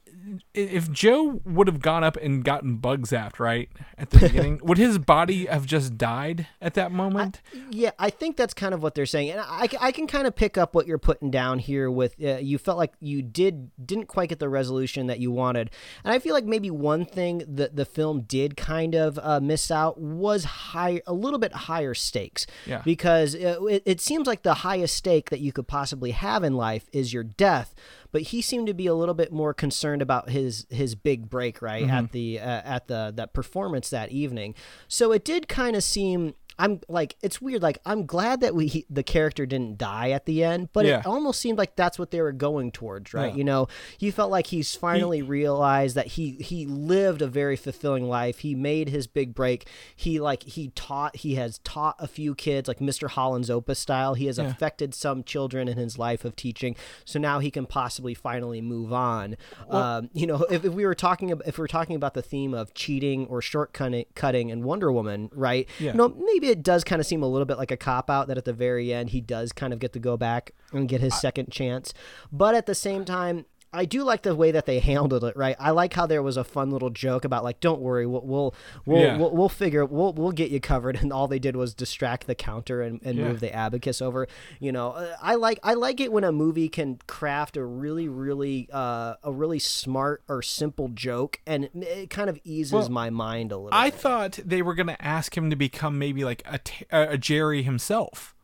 if 0.54 0.92
Joe 0.92 1.42
would 1.46 1.68
have 1.68 1.82
gone 1.82 2.04
up 2.04 2.18
and 2.18 2.44
gotten 2.44 2.78
bug 2.78 3.08
zapped 3.08 3.40
right 3.40 3.70
at 3.98 4.12
the 4.12 4.20
beginning, 4.20 4.60
would 4.64 4.78
his 4.78 4.98
body 4.98 5.46
have 5.46 5.66
just 5.66 5.98
died 5.98 6.48
at 6.62 6.74
that 6.76 6.92
moment? 6.92 7.42
Yeah, 7.70 7.92
I 7.98 8.10
think 8.10 8.38
that's 8.38 8.54
kind 8.54 8.74
of 8.74 8.84
what 8.84 8.96
they're 8.96 9.06
saying, 9.06 9.32
and 9.32 9.42
I, 9.42 9.68
I 9.80 9.92
can 9.92 10.08
kind 10.08 10.28
of 10.28 10.36
pick 10.36 10.58
up 10.58 10.76
what 10.76 10.88
you're 10.88 10.98
putting 10.98 11.32
down 11.32 11.60
here. 11.60 11.90
With 11.90 12.16
uh, 12.24 12.38
you 12.38 12.58
felt 12.58 12.78
like 12.78 12.94
you 13.00 13.22
did 13.22 13.72
didn't 13.84 14.06
quite 14.06 14.30
get 14.30 14.40
the 14.40 14.50
resolution 14.50 15.08
that 15.08 15.20
you 15.20 15.32
wanted, 15.32 15.72
and 16.04 16.14
I 16.14 16.20
feel 16.20 16.34
like 16.34 16.46
maybe 16.46 16.70
one 16.70 17.06
thing 17.06 17.44
that 17.48 17.76
the 17.76 17.86
film 17.86 18.22
did 18.22 18.56
kind 18.58 18.96
of 18.96 19.20
uh, 19.22 19.40
miss 19.40 19.72
out 19.72 20.00
was 20.00 20.44
high 20.44 21.02
a 21.08 21.14
little 21.14 21.40
bit 21.40 21.54
higher 21.54 21.94
stakes. 21.94 22.46
Yeah. 22.66 22.82
because 22.84 23.36
uh, 23.36 23.64
it, 23.66 23.84
it 23.86 24.02
seems 24.02 24.28
like 24.28 24.44
the 24.44 24.56
highest 24.56 24.96
stake 24.96 25.30
that 25.30 25.40
you 25.40 25.52
could 25.52 25.68
possibly 25.68 26.12
have 26.12 26.44
in 26.44 26.54
life 26.54 26.88
is 26.92 27.14
your 27.14 27.24
death. 27.24 27.74
But 28.12 28.24
he 28.24 28.42
seemed 28.42 28.68
to 28.68 28.74
be 28.74 28.88
a 28.88 28.94
little 28.94 29.14
bit 29.14 29.32
more 29.32 29.54
concerned 29.54 30.01
about 30.02 30.30
his 30.30 30.66
his 30.70 30.96
big 30.96 31.30
break, 31.30 31.62
right 31.62 31.88
at 31.90 32.12
the 32.12 32.40
uh, 32.40 32.44
at 32.44 32.88
the 32.88 33.14
that 33.16 33.34
performance 33.34 33.90
that 33.90 34.12
evening. 34.12 34.56
So 34.88 35.12
it 35.12 35.24
did 35.24 35.48
kind 35.48 35.76
of 35.76 35.84
seem 35.84 36.36
I'm 36.60 36.80
like 36.88 37.16
it's 37.22 37.42
weird. 37.42 37.62
Like 37.62 37.80
I'm 37.86 38.06
glad 38.06 38.42
that 38.42 38.54
we 38.54 38.68
he, 38.68 38.86
the 38.90 39.04
character 39.04 39.46
didn't 39.46 39.78
die 39.78 40.12
at 40.12 40.26
the 40.26 40.44
end, 40.44 40.70
but 40.74 40.86
Yeah. 40.86 41.00
it 41.00 41.06
almost 41.06 41.40
seemed 41.40 41.58
like 41.58 41.76
that's 41.76 41.98
what 41.98 42.12
they 42.12 42.22
were 42.22 42.32
going 42.32 42.72
towards, 42.72 43.14
right? 43.14 43.32
Yeah. 43.32 43.38
You 43.38 43.44
know, 43.44 43.68
you 44.00 44.12
felt 44.12 44.30
like 44.32 44.48
he's 44.48 44.76
finally 44.76 45.22
realized 45.22 45.96
that 45.96 46.08
he 46.08 46.32
he 46.34 46.66
lived 46.66 47.22
a 47.22 47.28
very 47.28 47.56
fulfilling 47.56 48.08
life. 48.08 48.40
He 48.40 48.54
made 48.56 48.90
his 48.90 49.08
big 49.08 49.34
break. 49.34 49.68
He 49.96 50.20
like 50.20 50.44
he 50.44 50.70
taught 50.70 51.16
he 51.18 51.36
has 51.36 51.60
taught 51.64 51.96
a 52.00 52.08
few 52.08 52.36
kids 52.36 52.68
like 52.68 52.80
Mr. 52.80 53.10
Holland's 53.10 53.50
Opus 53.50 53.80
style. 53.80 54.14
He 54.14 54.26
has 54.28 54.38
Yeah. 54.38 54.46
affected 54.50 54.94
some 54.94 55.24
children 55.24 55.68
in 55.68 55.78
his 55.78 55.98
life 55.98 56.26
of 56.26 56.36
teaching. 56.36 56.76
So 57.06 57.20
now 57.20 57.40
he 57.40 57.50
can 57.52 57.66
possibly 57.66 58.14
finally 58.14 58.62
move 58.62 58.92
on. 58.94 59.38
um, 59.70 60.10
you 60.14 60.28
know, 60.28 60.44
if, 60.50 60.66
if 60.66 60.74
we 60.74 60.86
were 60.86 60.96
talking 60.96 61.30
if 61.46 61.58
we 61.58 61.64
are 61.64 61.68
talking 61.68 61.96
about 61.96 62.14
the 62.14 62.22
theme 62.22 62.54
of 62.54 62.74
cheating 62.74 63.26
or 63.28 63.42
shortcutting 63.42 64.06
cutting 64.16 64.52
and 64.52 64.64
Wonder 64.64 64.92
Woman, 64.92 65.30
right? 65.34 65.68
Yeah. 65.80 65.92
You 65.92 65.98
know, 65.98 66.10
maybe 66.10 66.41
it 66.50 66.64
does 66.64 66.84
kind 66.84 67.00
of 67.00 67.06
seem 67.06 67.24
a 67.24 67.28
little 67.28 67.46
bit 67.46 67.58
like 67.58 67.72
a 67.72 67.78
cop 67.78 68.10
out 68.10 68.28
that 68.28 68.38
at 68.38 68.46
the 68.46 68.54
very 68.54 68.94
end 68.94 69.10
he 69.10 69.22
does 69.22 69.52
kind 69.52 69.74
of 69.74 69.80
get 69.80 69.94
to 69.94 70.00
go 70.00 70.18
back 70.18 70.52
and 70.72 70.88
get 70.88 71.02
his 71.02 71.20
second 71.20 71.52
chance. 71.52 71.94
But 72.32 72.56
at 72.56 72.66
the 72.66 72.76
same 72.76 73.06
time, 73.06 73.46
I 73.74 73.86
do 73.86 74.04
like 74.04 74.24
the 74.24 74.36
way 74.36 74.52
that 74.52 74.66
they 74.66 74.80
handled 74.80 75.24
it, 75.24 75.38
right? 75.38 75.56
I 75.60 75.72
like 75.72 75.94
how 75.94 76.06
there 76.06 76.22
was 76.22 76.36
a 76.36 76.44
fun 76.44 76.72
little 76.72 76.90
joke 76.90 77.24
about 77.24 77.44
like, 77.44 77.60
"Don't 77.62 77.80
worry, 77.80 78.06
we'll 78.06 78.22
we'll 78.26 78.54
we'll, 78.86 79.02
Yeah. 79.02 79.18
we'll, 79.18 79.32
we'll 79.32 79.50
figure 79.50 79.86
we'll 79.86 80.12
we'll 80.14 80.32
get 80.34 80.52
you 80.52 80.60
covered." 80.60 80.98
And 81.02 81.14
all 81.14 81.28
they 81.28 81.40
did 81.40 81.56
was 81.56 81.74
distract 81.74 82.28
the 82.28 82.36
counter 82.36 82.82
and, 82.82 83.00
and 83.04 83.18
Yeah. 83.18 83.30
move 83.30 83.40
the 83.40 83.54
abacus 83.56 84.02
over. 84.02 84.28
You 84.60 84.72
know, 84.74 84.92
uh, 84.92 85.16
I 85.22 85.36
like 85.36 85.60
I 85.64 85.74
like 85.76 86.02
it 86.02 86.12
when 86.12 86.24
a 86.26 86.32
movie 86.34 86.68
can 86.70 87.00
craft 87.08 87.56
a 87.56 87.64
really 87.64 88.08
really 88.10 88.68
uh, 88.74 89.16
a 89.24 89.32
really 89.32 89.60
smart 89.60 90.24
or 90.28 90.42
simple 90.42 90.90
joke, 90.90 91.40
and 91.48 91.70
it, 91.74 92.10
kind 92.10 92.30
of 92.30 92.40
eases 92.44 92.74
Well, 92.74 92.90
my 92.90 93.10
mind 93.10 93.52
a 93.54 93.58
little. 93.58 93.70
I 93.78 93.90
bit. 93.90 94.00
thought 94.00 94.40
they 94.44 94.62
were 94.62 94.76
going 94.76 94.88
to 94.88 95.02
ask 95.02 95.38
him 95.38 95.50
to 95.50 95.56
become 95.56 95.98
maybe 95.98 96.26
like 96.26 96.44
a, 96.46 96.60
a 96.92 97.18
Jerry 97.18 97.64
himself. 97.64 98.36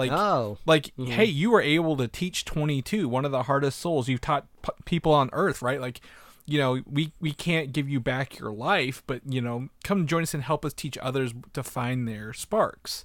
Like, 0.00 0.12
Oh. 0.12 0.58
like, 0.66 0.92
hey, 0.98 1.24
you 1.24 1.50
were 1.50 1.60
able 1.62 1.96
to 1.98 2.08
teach 2.08 2.44
22, 2.44 3.08
one 3.08 3.24
of 3.24 3.32
the 3.32 3.44
hardest 3.44 3.78
souls. 3.78 4.08
You've 4.08 4.20
taught 4.20 4.46
p- 4.62 4.72
people 4.84 5.12
on 5.12 5.30
Earth, 5.32 5.62
right? 5.62 5.80
Like, 5.80 6.00
you 6.46 6.58
know, 6.58 6.80
we 6.86 7.12
we 7.20 7.32
can't 7.32 7.72
give 7.72 7.88
you 7.88 8.00
back 8.00 8.38
your 8.38 8.50
life, 8.50 9.02
but 9.06 9.20
you 9.24 9.40
know, 9.40 9.68
come 9.84 10.06
join 10.06 10.22
us 10.22 10.34
and 10.34 10.42
help 10.42 10.64
us 10.64 10.72
teach 10.72 10.98
others 10.98 11.32
to 11.52 11.62
find 11.62 12.08
their 12.08 12.32
sparks. 12.32 13.04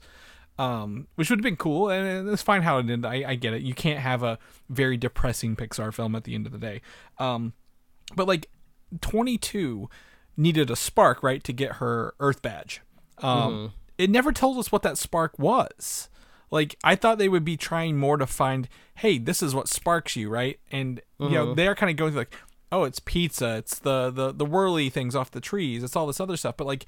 Um, 0.57 1.07
which 1.15 1.29
would 1.29 1.39
have 1.39 1.43
been 1.43 1.57
cool, 1.57 1.89
and 1.89 2.29
it's 2.29 2.41
fine 2.41 2.61
how 2.61 2.77
it 2.77 2.89
ended. 2.89 3.05
I, 3.05 3.31
I 3.31 3.35
get 3.35 3.53
it. 3.53 3.61
You 3.61 3.73
can't 3.73 3.99
have 3.99 4.23
a 4.23 4.39
very 4.69 4.95
depressing 4.95 5.55
Pixar 5.57 5.93
film 5.93 6.15
at 6.15 6.23
the 6.23 6.33
end 6.33 6.45
of 6.45 6.53
the 6.53 6.57
day. 6.57 6.81
Um, 7.19 7.51
but 8.15 8.25
like 8.27 8.47
22 9.01 9.89
needed 10.37 10.69
a 10.69 10.75
spark 10.75 11.23
right 11.23 11.43
to 11.43 11.53
get 11.53 11.73
her 11.73 12.13
earth 12.19 12.41
badge 12.41 12.81
um 13.19 13.71
it 13.97 14.09
never 14.09 14.31
told 14.33 14.57
us 14.57 14.71
what 14.71 14.81
that 14.83 14.97
spark 14.97 15.37
was 15.39 16.09
like 16.51 16.75
i 16.83 16.95
thought 16.95 17.17
they 17.17 17.29
would 17.29 17.45
be 17.45 17.57
trying 17.57 17.97
more 17.97 18.17
to 18.17 18.27
find 18.27 18.67
hey 18.95 19.17
this 19.17 19.41
is 19.43 19.53
what 19.55 19.67
sparks 19.67 20.15
you 20.15 20.29
right? 20.29 20.59
And 20.71 21.01
you 21.19 21.29
know 21.29 21.53
they're 21.53 21.75
kind 21.75 21.89
of 21.89 21.97
going 21.97 22.11
through 22.11 22.21
like 22.21 22.35
oh 22.71 22.83
it's 22.83 22.99
pizza 22.99 23.57
it's 23.57 23.79
the 23.79 24.09
the 24.11 24.31
the 24.31 24.45
whirly 24.45 24.89
things 24.89 25.15
off 25.15 25.31
the 25.31 25.41
trees 25.41 25.83
it's 25.83 25.95
all 25.95 26.07
this 26.07 26.19
other 26.19 26.37
stuff. 26.37 26.57
But 26.57 26.67
like 26.67 26.85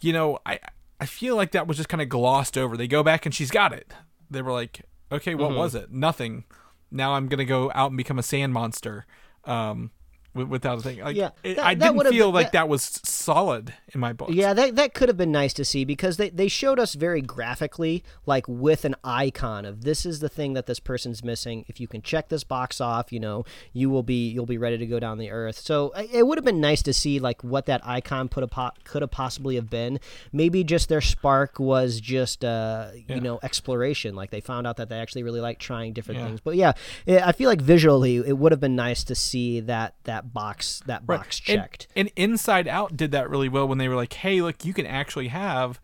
you 0.00 0.12
know 0.12 0.38
i 0.46 0.58
i 1.00 1.06
feel 1.06 1.36
like 1.36 1.52
that 1.52 1.66
was 1.66 1.76
just 1.76 1.88
kind 1.88 2.02
of 2.02 2.08
glossed 2.08 2.56
over. 2.58 2.76
They 2.76 2.88
go 2.88 3.02
back 3.02 3.26
and 3.26 3.34
she's 3.34 3.50
got 3.50 3.72
it. 3.72 3.92
They 4.30 4.42
were 4.42 4.52
like 4.52 4.82
okay 5.10 5.34
what 5.34 5.54
was 5.54 5.74
it? 5.74 5.92
Nothing. 5.92 6.44
Now 6.90 7.14
i'm 7.14 7.28
gonna 7.28 7.44
go 7.44 7.70
out 7.74 7.90
and 7.90 7.96
become 7.96 8.18
a 8.18 8.22
sand 8.22 8.52
monster. 8.52 9.06
Um 9.44 9.90
without 10.34 10.78
a 10.78 10.82
thing 10.82 11.00
like 11.00 11.14
Yeah, 11.16 11.30
that- 11.42 11.58
i 11.58 11.74
didn't 11.74 12.00
feel 12.08 12.28
been- 12.28 12.34
like 12.34 12.46
that- 12.46 12.52
that 12.52 12.68
was 12.68 13.00
solid 13.04 13.74
in 13.94 14.00
my 14.00 14.12
book 14.12 14.30
Yeah, 14.32 14.54
that 14.54 14.76
that 14.76 14.94
could 14.94 15.08
have 15.08 15.16
been 15.18 15.32
nice 15.32 15.52
to 15.54 15.64
see 15.64 15.84
because 15.84 16.16
they, 16.16 16.30
they 16.30 16.48
showed 16.48 16.78
us 16.78 16.94
very 16.94 17.20
graphically, 17.20 18.02
like 18.26 18.46
with 18.48 18.84
an 18.84 18.94
icon 19.04 19.64
of 19.64 19.82
this 19.84 20.06
is 20.06 20.20
the 20.20 20.28
thing 20.28 20.54
that 20.54 20.66
this 20.66 20.80
person's 20.80 21.22
missing. 21.22 21.64
If 21.68 21.80
you 21.80 21.86
can 21.88 22.02
check 22.02 22.28
this 22.28 22.44
box 22.44 22.80
off, 22.80 23.12
you 23.12 23.20
know, 23.20 23.44
you 23.72 23.90
will 23.90 24.02
be 24.02 24.28
you'll 24.28 24.46
be 24.46 24.58
ready 24.58 24.78
to 24.78 24.86
go 24.86 24.98
down 24.98 25.18
the 25.18 25.30
earth. 25.30 25.58
So 25.58 25.90
it 26.12 26.26
would 26.26 26.38
have 26.38 26.44
been 26.44 26.60
nice 26.60 26.82
to 26.82 26.92
see 26.92 27.18
like 27.18 27.42
what 27.44 27.66
that 27.66 27.80
icon 27.86 28.28
put 28.28 28.42
a 28.42 28.48
po- 28.48 28.70
could 28.84 29.02
have 29.02 29.10
possibly 29.10 29.56
have 29.56 29.68
been. 29.68 30.00
Maybe 30.32 30.64
just 30.64 30.88
their 30.88 31.00
spark 31.00 31.58
was 31.58 32.00
just 32.00 32.44
uh 32.44 32.88
Yeah. 33.08 33.16
you 33.16 33.20
know 33.20 33.38
exploration. 33.42 34.14
Like 34.14 34.30
they 34.30 34.40
found 34.40 34.66
out 34.66 34.76
that 34.78 34.88
they 34.88 34.98
actually 34.98 35.22
really 35.24 35.40
like 35.40 35.58
trying 35.58 35.92
different 35.92 36.20
Yeah. 36.20 36.26
things. 36.26 36.40
But 36.40 36.56
yeah, 36.56 36.72
eh, 37.06 37.20
I 37.24 37.32
feel 37.32 37.48
like 37.48 37.60
visually 37.60 38.16
it 38.16 38.38
would 38.38 38.52
have 38.52 38.60
been 38.60 38.76
nice 38.76 39.04
to 39.04 39.14
see 39.14 39.60
that 39.60 39.94
that 40.04 40.21
box 40.22 40.82
that 40.86 41.06
box 41.06 41.38
checked. 41.40 41.88
And, 41.96 42.10
Inside 42.16 42.68
Out 42.68 42.96
did 42.96 43.12
that 43.12 43.28
really 43.30 43.48
well 43.48 43.66
when 43.68 43.78
they 43.78 43.88
were 43.88 43.96
like, 43.96 44.12
"Hey, 44.12 44.40
look, 44.42 44.64
you 44.64 44.72
can 44.74 44.86
actually 44.86 45.28
have 45.28 45.80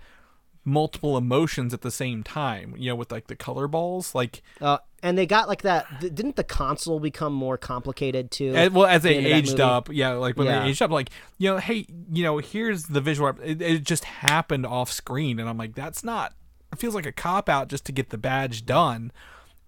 multiple 0.64 1.16
emotions 1.16 1.72
at 1.72 1.80
the 1.80 1.90
same 1.90 2.22
time. 2.22 2.74
You 2.76 2.90
know, 2.90 2.94
with 2.96 3.10
like 3.10 3.26
the 3.28 3.36
color 3.36 3.66
balls, 3.68 4.14
like 4.14 4.42
Uh, 4.60 4.78
and 5.02 5.16
they 5.16 5.24
got 5.26 5.48
like 5.48 5.62
that. 5.62 5.86
th- 6.00 6.14
Didn't 6.14 6.36
the 6.36 6.44
console 6.44 7.00
become 7.00 7.32
more 7.32 7.56
complicated 7.56 8.30
too? 8.30 8.54
Eh, 8.54 8.68
well, 8.68 8.84
as 8.86 9.02
they 9.02 9.18
the 9.22 9.30
that 9.30 9.36
aged 9.36 9.60
up, 9.60 9.88
yeah, 9.90 10.10
like 10.10 10.36
when 10.36 10.46
Yeah. 10.46 10.62
they 10.64 10.68
aged 10.70 10.82
up, 10.82 10.90
like 10.90 11.08
you 11.38 11.48
know, 11.50 11.56
hey, 11.58 11.86
you 12.12 12.22
know, 12.22 12.38
here's 12.38 12.84
the 12.84 13.00
visual. 13.00 13.30
It, 13.42 13.62
it 13.62 13.84
just 13.84 14.04
happened 14.04 14.66
off 14.66 14.90
screen, 14.92 15.38
and 15.38 15.48
I'm 15.48 15.56
like, 15.56 15.74
that's 15.74 16.04
not. 16.04 16.34
It 16.72 16.78
feels 16.78 16.94
like 16.94 17.06
a 17.06 17.12
cop 17.12 17.48
out 17.48 17.68
just 17.68 17.86
to 17.86 17.92
get 17.92 18.10
the 18.10 18.18
badge 18.18 18.66
done 18.66 19.10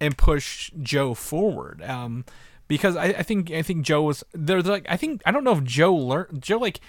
and 0.00 0.18
push 0.18 0.70
Joe 0.82 1.14
forward. 1.14 1.82
Um, 1.82 2.26
because 2.70 2.94
I, 2.94 3.06
I 3.06 3.22
think 3.24 3.50
I 3.50 3.62
think 3.62 3.84
Joe 3.84 4.02
was 4.02 4.22
there's 4.32 4.64
like 4.64 4.86
I 4.88 4.96
think 4.96 5.22
I 5.26 5.32
don't 5.32 5.42
know 5.42 5.56
if 5.56 5.64
Joe 5.64 5.92
learned 5.92 6.40
Joe 6.40 6.58
like 6.58 6.80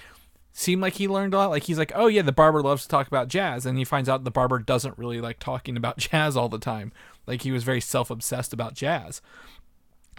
seemed 0.53 0.79
like 0.79 0.93
he 0.93 1.07
learned 1.07 1.33
a 1.33 1.37
lot. 1.37 1.49
Like 1.49 1.63
he's 1.63 1.79
like, 1.79 1.91
oh 1.95 2.05
yeah, 2.05 2.21
the 2.21 2.31
barber 2.31 2.61
loves 2.61 2.83
to 2.83 2.87
talk 2.87 3.07
about 3.07 3.29
jazz, 3.29 3.65
and 3.65 3.79
he 3.79 3.83
finds 3.83 4.07
out 4.07 4.23
the 4.23 4.29
barber 4.29 4.59
doesn't 4.59 4.95
really 4.99 5.19
like 5.19 5.39
talking 5.39 5.75
about 5.75 5.97
jazz 6.11 6.37
all 6.37 6.49
the 6.49 6.59
time. 6.59 6.93
Like 7.25 7.41
he 7.41 7.51
was 7.51 7.63
very 7.63 7.81
self 7.81 8.11
obsessed 8.11 8.53
about 8.53 8.75
jazz. 8.75 9.23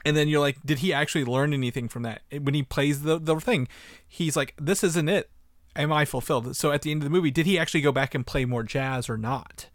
And 0.05 0.17
then 0.17 0.27
you're 0.27 0.41
like, 0.41 0.59
did 0.67 0.81
he 0.81 0.93
actually 0.93 1.25
learn 1.25 1.53
anything 1.55 1.87
from 1.87 2.03
that? 2.03 2.23
When 2.33 2.55
he 2.55 2.65
plays 2.65 3.03
the 3.03 3.21
the 3.21 3.37
thing, 3.37 3.69
he's 4.09 4.37
like, 4.37 4.55
this 4.61 4.83
isn't 4.83 5.09
it. 5.09 5.31
Am 5.77 5.93
I 5.93 6.05
fulfilled? 6.05 6.57
So 6.57 6.73
at 6.73 6.83
the 6.83 6.91
end 6.91 7.03
of 7.03 7.05
the 7.05 7.11
movie, 7.11 7.31
did 7.31 7.47
he 7.47 7.57
actually 7.57 7.83
go 7.83 7.93
back 7.93 8.17
and 8.17 8.27
play 8.27 8.45
more 8.45 8.65
jazz 8.65 9.09
or 9.09 9.17
not? 9.17 9.69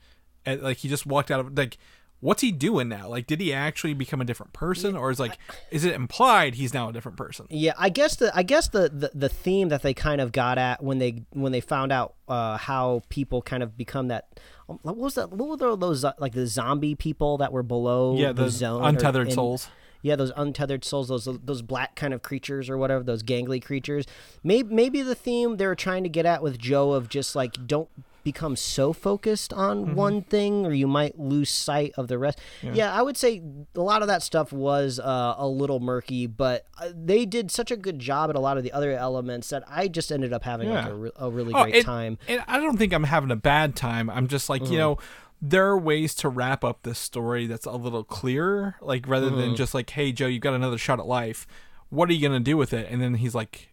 And, 0.45 0.61
like 0.61 0.77
he 0.77 0.89
just 0.89 1.05
walked 1.05 1.31
out 1.31 1.39
of 1.39 1.57
like, 1.57 1.77
what's 2.19 2.41
he 2.41 2.51
doing 2.51 2.89
now? 2.89 3.07
Like, 3.07 3.27
did 3.27 3.39
he 3.39 3.53
actually 3.53 3.93
become 3.93 4.21
a 4.21 4.25
different 4.25 4.53
person, 4.53 4.95
or 4.95 5.11
is 5.11 5.19
like, 5.19 5.37
is 5.71 5.85
it 5.85 5.93
implied 5.93 6.55
he's 6.55 6.73
now 6.73 6.89
a 6.89 6.93
different 6.93 7.17
person? 7.17 7.45
Yeah, 7.49 7.73
I 7.77 7.89
guess 7.89 8.15
the 8.15 8.35
I 8.35 8.43
guess 8.43 8.67
the, 8.69 8.89
the 8.89 9.11
the 9.13 9.29
theme 9.29 9.69
that 9.69 9.81
they 9.81 9.93
kind 9.93 10.21
of 10.21 10.31
got 10.31 10.57
at 10.57 10.83
when 10.83 10.97
they 10.99 11.23
when 11.31 11.51
they 11.51 11.61
found 11.61 11.91
out 11.91 12.15
uh, 12.27 12.57
how 12.57 13.03
people 13.09 13.41
kind 13.41 13.63
of 13.63 13.77
become 13.77 14.07
that. 14.09 14.39
um, 14.69 14.79
What 14.81 14.97
was 14.97 15.15
that? 15.15 15.31
What 15.31 15.59
were 15.59 15.75
those 15.75 16.03
like 16.19 16.33
the 16.33 16.47
zombie 16.47 16.95
people 16.95 17.37
that 17.37 17.51
were 17.51 17.63
below 17.63 18.15
Yeah, 18.17 18.31
the, 18.33 18.49
zone? 18.49 18.81
or 18.83 18.89
untethered 18.89 19.27
in- 19.27 19.33
souls. 19.33 19.69
Yeah, 20.03 20.15
those 20.15 20.31
untethered 20.37 20.85
souls, 20.85 21.07
those 21.09 21.25
those 21.43 21.61
black 21.63 21.95
kind 21.95 22.13
of 22.13 22.21
creatures 22.21 22.69
or 22.69 22.77
whatever, 22.77 23.03
those 23.03 23.23
gangly 23.23 23.61
creatures. 23.61 24.05
Maybe 24.43 24.73
maybe 24.73 25.01
the 25.01 25.15
theme 25.15 25.57
they 25.57 25.65
were 25.65 25.75
trying 25.75 26.03
to 26.03 26.09
get 26.09 26.25
at 26.25 26.43
with 26.43 26.57
Joe 26.59 26.91
of 26.93 27.09
just 27.09 27.35
like 27.35 27.67
don't 27.67 27.89
become 28.31 28.55
so 28.55 28.91
focused 28.93 29.51
on 29.53 29.75
Mm-hmm. 29.85 29.95
one 29.95 30.21
thing 30.21 30.65
or 30.65 30.73
you 30.73 30.87
might 30.87 31.17
lose 31.19 31.49
sight 31.49 31.91
of 31.97 32.07
the 32.07 32.17
rest. 32.17 32.39
Yeah, 32.61 32.93
I 32.93 33.01
would 33.01 33.15
say 33.17 33.41
a 33.75 33.79
lot 33.81 34.01
of 34.01 34.07
that 34.09 34.21
stuff 34.21 34.51
was 34.51 34.99
uh, 34.99 35.35
a 35.37 35.47
little 35.47 35.79
murky, 35.79 36.27
but 36.27 36.65
uh, 36.81 36.89
they 36.93 37.25
did 37.25 37.51
such 37.51 37.71
a 37.71 37.77
good 37.77 37.99
job 37.99 38.29
at 38.29 38.35
a 38.35 38.39
lot 38.39 38.57
of 38.57 38.63
the 38.63 38.71
other 38.73 38.91
elements 38.91 39.49
that 39.49 39.63
I 39.67 39.87
just 39.87 40.11
ended 40.11 40.33
up 40.33 40.43
having 40.43 40.69
like 40.69 40.85
a, 40.89 40.93
re- 40.95 41.11
a 41.15 41.29
really 41.29 41.53
Oh, 41.53 41.63
great 41.63 41.75
and- 41.75 41.85
time. 41.85 42.17
And 42.27 42.43
I 42.47 42.59
don't 42.59 42.77
think 42.77 42.91
I'm 42.93 43.05
having 43.05 43.31
a 43.31 43.35
bad 43.35 43.75
time. 43.75 44.09
I'm 44.09 44.27
just 44.27 44.49
like, 44.49 44.61
Mm-hmm. 44.63 44.73
you 44.73 44.79
know, 44.79 44.97
there 45.41 45.67
are 45.67 45.77
ways 45.77 46.15
to 46.15 46.29
wrap 46.29 46.63
up 46.63 46.81
this 46.83 46.97
story 46.99 47.45
that's 47.47 47.65
a 47.65 47.71
little 47.71 48.03
clearer, 48.03 48.75
like 48.81 49.07
rather 49.07 49.27
Mm-hmm. 49.27 49.39
than 49.39 49.55
just 49.55 49.73
like, 49.73 49.89
hey, 49.91 50.11
Joe, 50.11 50.27
you've 50.27 50.41
got 50.41 50.53
another 50.55 50.77
shot 50.79 50.99
at 50.99 51.05
life. 51.07 51.45
What 51.89 52.09
are 52.09 52.13
you 52.13 52.21
going 52.27 52.39
to 52.43 52.43
do 52.51 52.57
with 52.57 52.73
it? 52.73 52.87
And 52.91 53.01
then 53.01 53.13
he's 53.15 53.33
like, 53.35 53.53
"They're- 53.53 53.67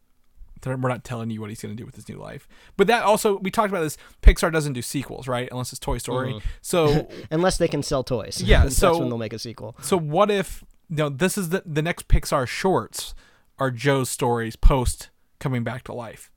we're 0.67 0.89
not 0.89 1.05
telling 1.05 1.31
you 1.31 1.41
what 1.41 1.51
he's 1.51 1.61
going 1.61 1.75
to 1.75 1.81
do 1.81 1.87
with 1.87 1.97
his 1.97 2.09
new 2.09 2.17
life. 2.17 2.49
But 2.77 2.87
that 2.87 3.03
also, 3.03 3.39
we 3.39 3.51
talked 3.51 3.71
about 3.71 3.83
this. 3.83 3.97
Pixar 4.23 4.53
doesn't 4.53 4.73
do 4.73 4.83
sequels, 4.83 5.29
right? 5.29 5.49
Unless 5.51 5.73
it's 5.73 5.81
Toy 5.81 5.99
Story. 5.99 6.41
So, 6.61 7.09
Unless 7.31 7.59
they 7.59 7.69
can 7.69 7.83
sell 7.83 8.03
toys. 8.05 8.43
Yeah, 8.43 8.63
that's 8.65 8.77
so- 8.77 8.99
when 8.99 9.09
they'll 9.09 9.19
make 9.19 9.33
a 9.33 9.39
sequel. 9.39 9.77
so 9.83 9.99
what 9.99 10.31
if, 10.31 10.65
you 10.89 10.97
know, 10.97 11.09
this 11.09 11.37
is 11.37 11.51
the, 11.51 11.63
the 11.67 11.83
next 11.83 12.09
Pixar 12.09 12.47
shorts 12.47 13.15
are 13.59 13.71
Joe's 13.71 14.11
stories 14.11 14.57
post 14.57 15.11
coming 15.39 15.63
back 15.63 15.85
to 15.85 15.93
life 15.93 16.31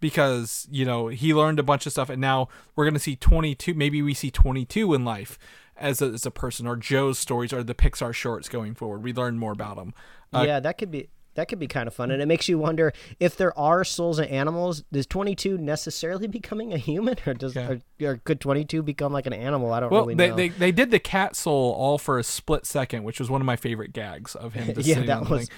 because 0.00 0.66
you 0.70 0.84
know 0.84 1.08
he 1.08 1.34
learned 1.34 1.58
a 1.58 1.62
bunch 1.62 1.86
of 1.86 1.92
stuff 1.92 2.08
and 2.08 2.20
now 2.20 2.48
we're 2.76 2.84
going 2.84 2.94
to 2.94 3.00
see 3.00 3.16
22 3.16 3.74
maybe 3.74 4.00
we 4.00 4.14
see 4.14 4.30
22 4.30 4.94
in 4.94 5.04
life 5.04 5.38
as 5.76 6.00
a, 6.00 6.06
as 6.06 6.24
a 6.24 6.30
person 6.30 6.66
or 6.66 6.76
joe's 6.76 7.18
stories 7.18 7.52
or 7.52 7.64
the 7.64 7.74
pixar 7.74 8.14
shorts 8.14 8.48
going 8.48 8.74
forward 8.74 9.02
we 9.02 9.12
learn 9.12 9.38
more 9.38 9.50
about 9.50 9.76
him 9.76 9.92
uh, 10.32 10.44
yeah, 10.46 10.60
that 10.60 10.76
could 10.76 10.90
be 10.90 11.08
that 11.38 11.48
could 11.48 11.58
be 11.58 11.66
kind 11.66 11.86
of 11.86 11.94
fun, 11.94 12.10
and 12.10 12.20
it 12.20 12.26
makes 12.26 12.48
you 12.48 12.58
wonder 12.58 12.92
if 13.18 13.36
there 13.36 13.56
are 13.58 13.84
souls 13.84 14.18
and 14.18 14.28
animals. 14.30 14.82
Does 14.92 15.06
twenty 15.06 15.34
two 15.34 15.56
necessarily 15.56 16.26
becoming 16.38 16.72
a 16.72 16.78
human, 16.78 17.16
or 17.26 17.34
does 17.34 17.54
Yeah. 17.56 17.70
or, 18.00 18.06
or 18.06 18.16
could 18.18 18.40
twenty 18.40 18.64
two 18.64 18.82
become 18.82 19.12
like 19.12 19.26
an 19.26 19.32
animal? 19.32 19.72
I 19.72 19.80
don't 19.80 19.90
well 19.90 20.02
really 20.02 20.14
they, 20.14 20.28
know. 20.28 20.36
they, 20.36 20.48
they 20.48 20.72
did 20.72 20.90
the 20.90 20.98
cat 20.98 21.34
soul 21.36 21.72
all 21.72 21.98
for 21.98 22.18
a 22.18 22.24
split 22.24 22.66
second 22.66 23.04
which 23.04 23.18
was 23.20 23.30
one 23.30 23.40
of 23.40 23.46
my 23.46 23.56
favorite 23.56 23.92
gags 23.92 24.34
of 24.34 24.54
him 24.54 24.74
yeah, 24.78 25.00
that 25.04 25.28
was. 25.30 25.48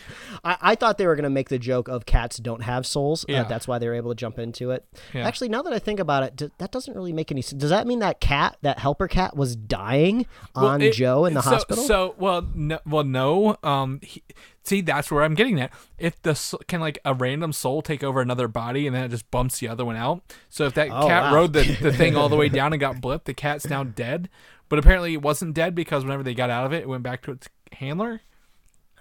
I, 0.45 0.57
I 0.61 0.75
thought 0.75 0.99
they 0.99 1.07
were 1.07 1.17
going 1.17 1.25
to 1.25 1.31
make 1.31 1.49
the 1.49 1.59
joke 1.59 1.89
of 1.89 2.07
cats 2.07 2.37
don't 2.39 2.63
have 2.63 2.87
souls. 2.87 3.25
Yeah. 3.29 3.43
Uh, 3.43 3.49
that's 3.49 3.67
why 3.67 3.79
they 3.79 3.89
were 3.89 3.95
able 3.95 4.11
to 4.11 4.15
jump 4.15 4.39
into 4.39 4.71
it. 4.71 4.85
Yeah. 5.15 5.27
Actually, 5.27 5.49
now 5.49 5.63
that 5.63 5.73
I 5.73 5.79
think 5.79 5.99
about 6.01 6.23
it, 6.23 6.37
d- 6.37 6.51
that 6.59 6.71
doesn't 6.71 6.95
really 6.95 7.13
make 7.13 7.31
any 7.33 7.43
sense. 7.43 7.61
Does 7.61 7.71
that 7.71 7.87
mean 7.87 7.99
that 8.01 8.21
cat, 8.21 8.57
that 8.63 8.79
helper 8.79 9.09
cat, 9.09 9.37
was 9.37 9.57
dying 9.57 10.27
Well, 10.55 10.67
on 10.67 10.83
it- 10.83 10.93
Joe 10.93 11.25
in 11.25 11.35
the 11.35 11.43
so, 11.43 11.51
hospital? 11.51 11.85
So, 11.85 12.15
well, 12.19 12.47
no, 12.55 12.79
well, 12.87 13.05
no. 13.05 13.57
Um, 13.63 14.01
he, 14.03 14.23
see, 14.71 14.81
that's 14.81 15.11
where 15.11 15.23
I'm 15.23 15.35
getting 15.35 15.61
at. 15.61 15.71
If 15.99 16.21
the 16.23 16.35
can 16.67 16.81
like 16.81 16.99
a 17.05 17.13
random 17.13 17.53
soul 17.53 17.83
take 17.83 18.03
over 18.03 18.21
another 18.23 18.49
body 18.49 18.87
and 18.87 18.97
then 18.97 19.05
it 19.05 19.09
just 19.11 19.31
bumps 19.31 19.59
the 19.59 19.69
other 19.69 19.85
one 19.85 19.97
out. 19.97 20.23
So 20.49 20.65
if 20.65 20.73
that 20.75 20.89
Oh, 20.91 21.07
cat 21.07 21.25
wow. 21.25 21.35
rode 21.35 21.53
the, 21.53 21.63
the 21.83 21.93
thing 21.93 22.17
all 22.17 22.29
the 22.31 22.37
way 22.37 22.49
down 22.61 22.73
and 22.73 22.81
got 22.81 22.97
blipped, 22.97 23.25
the 23.25 23.35
cat's 23.35 23.69
now 23.69 23.85
dead. 23.85 24.29
But 24.71 24.79
apparently 24.79 25.13
it 25.13 25.21
wasn't 25.23 25.55
dead 25.55 25.75
because 25.75 26.05
whenever 26.05 26.23
they 26.23 26.33
got 26.33 26.49
out 26.49 26.65
of 26.65 26.73
it, 26.73 26.83
it 26.83 26.89
went 26.89 27.03
back 27.03 27.23
to 27.23 27.33
its 27.33 27.49
handler. 27.73 28.23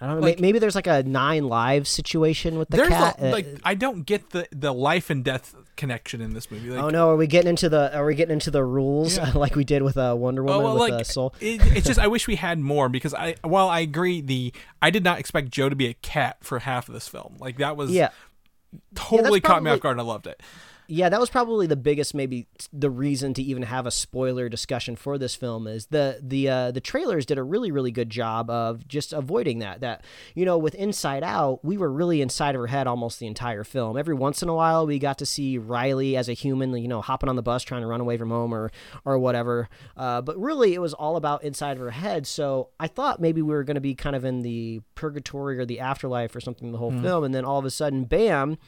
I 0.00 0.06
don't 0.06 0.16
know. 0.20 0.26
like- 0.26 0.40
maybe 0.40 0.58
there's 0.58 0.74
like 0.74 0.86
a 0.86 1.02
nine 1.02 1.44
lives 1.48 1.90
situation 1.90 2.58
with 2.58 2.68
the 2.70 2.78
cat. 2.86 3.18
a, 3.20 3.28
Uh, 3.28 3.32
like 3.32 3.46
I 3.64 3.74
don't 3.74 4.06
get 4.06 4.30
the 4.30 4.46
the 4.50 4.72
life 4.72 5.10
and 5.10 5.22
death 5.22 5.54
connection 5.76 6.20
in 6.20 6.32
this 6.34 6.50
movie. 6.50 6.70
Like, 6.70 6.82
Oh 6.82 6.88
no! 6.90 7.10
Are 7.10 7.16
we 7.16 7.26
getting 7.26 7.50
into 7.50 7.68
the? 7.68 7.94
Are 7.96 8.04
we 8.06 8.14
getting 8.14 8.32
into 8.34 8.50
the 8.50 8.64
rules 8.64 9.16
Yeah. 9.16 9.32
like 9.34 9.56
we 9.56 9.64
did 9.64 9.82
with 9.82 9.96
uh, 9.96 10.14
Wonder 10.18 10.42
Woman 10.42 10.60
Oh, 10.60 10.64
well, 10.64 10.72
with 10.74 10.90
like 10.90 11.00
uh, 11.00 11.04
Soul? 11.04 11.34
it, 11.40 11.60
it's 11.76 11.86
just 11.86 11.98
I 12.00 12.06
wish 12.06 12.26
we 12.26 12.36
had 12.36 12.58
more 12.58 12.88
because 12.88 13.12
I 13.14 13.36
while 13.42 13.68
I 13.68 13.80
agree 13.80 14.20
the 14.20 14.52
I 14.80 14.90
did 14.90 15.04
not 15.04 15.18
expect 15.18 15.50
Joe 15.50 15.68
to 15.68 15.76
be 15.76 15.86
a 15.86 15.94
cat 15.94 16.38
for 16.40 16.58
half 16.60 16.88
of 16.88 16.94
this 16.94 17.06
film. 17.08 17.36
Like 17.38 17.58
that 17.58 17.76
was 17.76 17.90
Yeah, 17.90 18.08
totally 18.94 19.40
caught 19.40 19.62
me 19.62 19.70
off 19.70 19.80
guard 19.80 19.94
and 19.98 20.00
I 20.00 20.04
loved 20.04 20.26
it. 20.26 20.42
Yeah. 20.90 21.08
That 21.08 21.20
was 21.20 21.30
probably 21.30 21.66
the 21.66 21.76
biggest, 21.76 22.14
maybe 22.14 22.46
the 22.72 22.90
reason 22.90 23.32
to 23.34 23.42
even 23.42 23.62
have 23.62 23.86
a 23.86 23.90
spoiler 23.90 24.48
discussion 24.48 24.96
for 24.96 25.18
this 25.18 25.34
film 25.34 25.66
is 25.66 25.86
the 25.86 26.18
the 26.22 26.48
uh, 26.48 26.70
the 26.72 26.80
trailers 26.80 27.24
did 27.24 27.38
a 27.38 27.42
really 27.42 27.70
really 27.70 27.90
good 27.92 28.10
job 28.10 28.50
of 28.50 28.86
just 28.88 29.12
avoiding 29.12 29.60
that. 29.60 29.80
That 29.80 30.04
you 30.34 30.44
know, 30.44 30.58
with 30.58 30.74
Inside 30.74 31.22
Out, 31.22 31.64
we 31.64 31.76
were 31.76 31.90
really 31.90 32.20
inside 32.20 32.54
of 32.54 32.60
her 32.60 32.66
head 32.66 32.86
almost 32.86 33.20
the 33.20 33.26
entire 33.26 33.64
film. 33.64 33.96
Every 33.96 34.14
once 34.14 34.42
in 34.42 34.48
a 34.48 34.54
while, 34.54 34.86
we 34.86 34.98
got 34.98 35.18
to 35.18 35.26
see 35.26 35.58
Riley 35.58 36.16
as 36.16 36.28
a 36.28 36.32
human, 36.32 36.76
you 36.76 36.88
know, 36.88 37.00
hopping 37.00 37.28
on 37.28 37.36
the 37.36 37.42
bus 37.42 37.62
trying 37.62 37.82
to 37.82 37.86
run 37.86 38.00
away 38.00 38.16
from 38.16 38.30
home 38.30 38.52
or 38.52 38.72
or 39.04 39.18
whatever. 39.18 39.68
Uh, 39.96 40.20
but 40.20 40.38
really, 40.38 40.74
it 40.74 40.80
was 40.80 40.94
all 40.94 41.16
about 41.16 41.44
inside 41.44 41.72
of 41.72 41.78
her 41.78 41.92
head. 41.92 42.26
So 42.26 42.70
I 42.80 42.88
thought 42.88 43.20
maybe 43.20 43.42
we 43.42 43.54
were 43.54 43.64
going 43.64 43.76
to 43.76 43.80
be 43.80 43.94
kind 43.94 44.16
of 44.16 44.24
in 44.24 44.42
the 44.42 44.80
purgatory 44.96 45.58
or 45.58 45.64
the 45.64 45.80
afterlife 45.80 46.34
or 46.34 46.40
something 46.40 46.72
the 46.72 46.78
whole 46.78 46.92
film, 47.00 47.24
and 47.24 47.34
then 47.34 47.44
all 47.44 47.58
of 47.58 47.64
a 47.64 47.70
sudden, 47.70 48.04
bam 48.04 48.58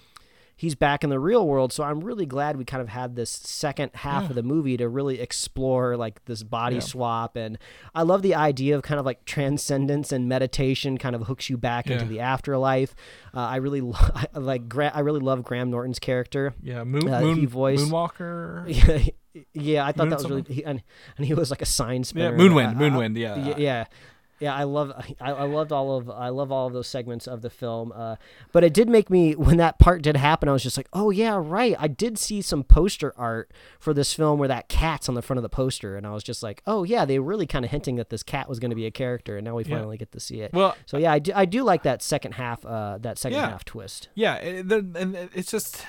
he's 0.57 0.75
back 0.75 1.03
in 1.03 1.11
the 1.11 1.19
real 1.19 1.47
world. 1.47 1.73
So 1.73 1.83
I'm 1.85 2.01
really 2.01 2.27
glad 2.27 2.57
we 2.57 2.65
kind 2.65 2.81
of 2.81 2.89
had 2.89 3.17
this 3.17 3.31
second 3.31 3.91
half 3.95 4.29
of 4.31 4.37
the 4.37 4.43
movie 4.43 4.77
to 4.77 4.89
really 4.89 5.21
explore 5.21 5.97
like 5.97 6.25
this 6.27 6.43
body 6.43 6.81
swap. 6.81 7.37
And 7.37 7.59
I 7.95 8.03
love 8.03 8.23
the 8.23 8.35
idea 8.35 8.77
of 8.77 8.83
kind 8.83 9.01
of 9.01 9.07
like 9.07 9.25
transcendence 9.25 10.13
and 10.13 10.29
meditation 10.29 10.99
kind 10.99 11.15
of 11.17 11.23
hooks 11.23 11.51
you 11.51 11.57
back 11.57 11.89
into 11.91 12.05
the 12.05 12.21
afterlife. 12.21 12.95
Uh, 13.35 13.41
I 13.41 13.57
really 13.57 13.81
lo- 13.83 13.95
I, 14.15 14.27
like 14.35 14.69
Gra- 14.69 14.93
I 14.95 15.01
really 15.01 15.21
love 15.21 15.43
Graham 15.43 15.71
Norton's 15.71 15.99
character. 15.99 16.55
Yeah, 16.63 16.85
Moon, 16.85 17.09
Uh, 17.09 17.21
Moon 17.21 17.39
he 17.39 17.47
voiced- 17.47 17.85
Moonwalker. 17.91 19.13
Yeah, 19.35 19.43
yeah, 19.55 19.87
I 19.87 19.93
thought 19.93 20.05
Moon 20.05 20.11
that 20.11 20.17
was 20.19 20.29
really, 20.31 20.43
he, 20.49 20.65
and, 20.65 20.83
and 21.17 21.27
he 21.27 21.35
was 21.35 21.51
like 21.51 21.63
a 21.63 21.67
sign 21.67 22.05
spinner. 22.05 22.37
Moonwind, 22.37 22.67
I- 22.67 22.71
I- 22.71 22.75
Moonwind, 22.75 23.17
yeah. 23.17 23.57
yeah, 23.57 23.85
yeah. 24.43 24.53
Yeah, 24.53 24.55
I 24.57 24.65
love 24.65 24.93
I, 25.21 25.31
I 25.33 25.45
loved 25.45 25.73
all 25.73 25.97
of 25.97 26.11
I 26.11 26.29
love 26.31 26.51
all 26.51 26.67
of 26.67 26.73
those 26.73 26.89
segments 26.89 27.27
of 27.27 27.43
the 27.43 27.51
film. 27.51 27.93
Uh, 27.95 28.17
but 28.53 28.65
it 28.65 28.75
did 28.75 28.89
make 28.89 29.09
me 29.09 29.35
when 29.47 29.57
that 29.59 29.79
part 29.79 30.03
did 30.03 30.17
happen, 30.17 30.49
I 30.49 30.53
was 30.53 30.63
just 30.63 30.77
like, 30.77 30.89
oh 30.93 31.11
yeah, 31.11 31.39
right. 31.41 31.77
I 31.79 31.89
did 31.89 32.19
see 32.19 32.43
some 32.43 32.65
poster 32.65 33.15
art 33.17 33.53
for 33.79 33.95
this 33.95 34.13
film 34.13 34.39
where 34.39 34.49
that 34.49 34.69
cat's 34.69 35.09
on 35.09 35.15
the 35.15 35.23
front 35.23 35.39
of 35.39 35.43
the 35.43 35.49
poster, 35.49 35.97
and 35.97 36.07
I 36.07 36.11
was 36.13 36.25
just 36.25 36.43
like, 36.43 36.63
oh 36.67 36.83
yeah, 36.85 37.05
they 37.05 37.19
were 37.19 37.27
really 37.27 37.47
kind 37.47 37.65
of 37.65 37.71
hinting 37.71 37.97
that 37.97 38.11
this 38.11 38.23
cat 38.23 38.49
was 38.49 38.59
going 38.59 38.71
to 38.71 38.77
be 38.77 38.87
a 38.87 38.91
character, 38.91 39.37
and 39.37 39.45
now 39.45 39.55
we 39.55 39.65
finally 39.65 39.97
get 39.97 40.13
to 40.13 40.21
see 40.21 40.41
it. 40.41 40.53
Well, 40.53 40.77
so 40.87 40.99
yeah, 40.99 41.13
I 41.13 41.19
do, 41.19 41.33
I 41.35 41.45
do 41.45 41.63
like 41.63 41.85
that 41.85 42.03
second 42.03 42.33
half 42.33 42.65
uh, 42.67 42.99
that 43.03 43.19
second 43.19 43.39
Yeah. 43.39 43.51
half 43.51 43.65
twist. 43.65 44.09
yeah, 44.15 44.63
the, 44.63 44.79
and 44.97 45.17
it's 45.35 45.51
just 45.51 45.87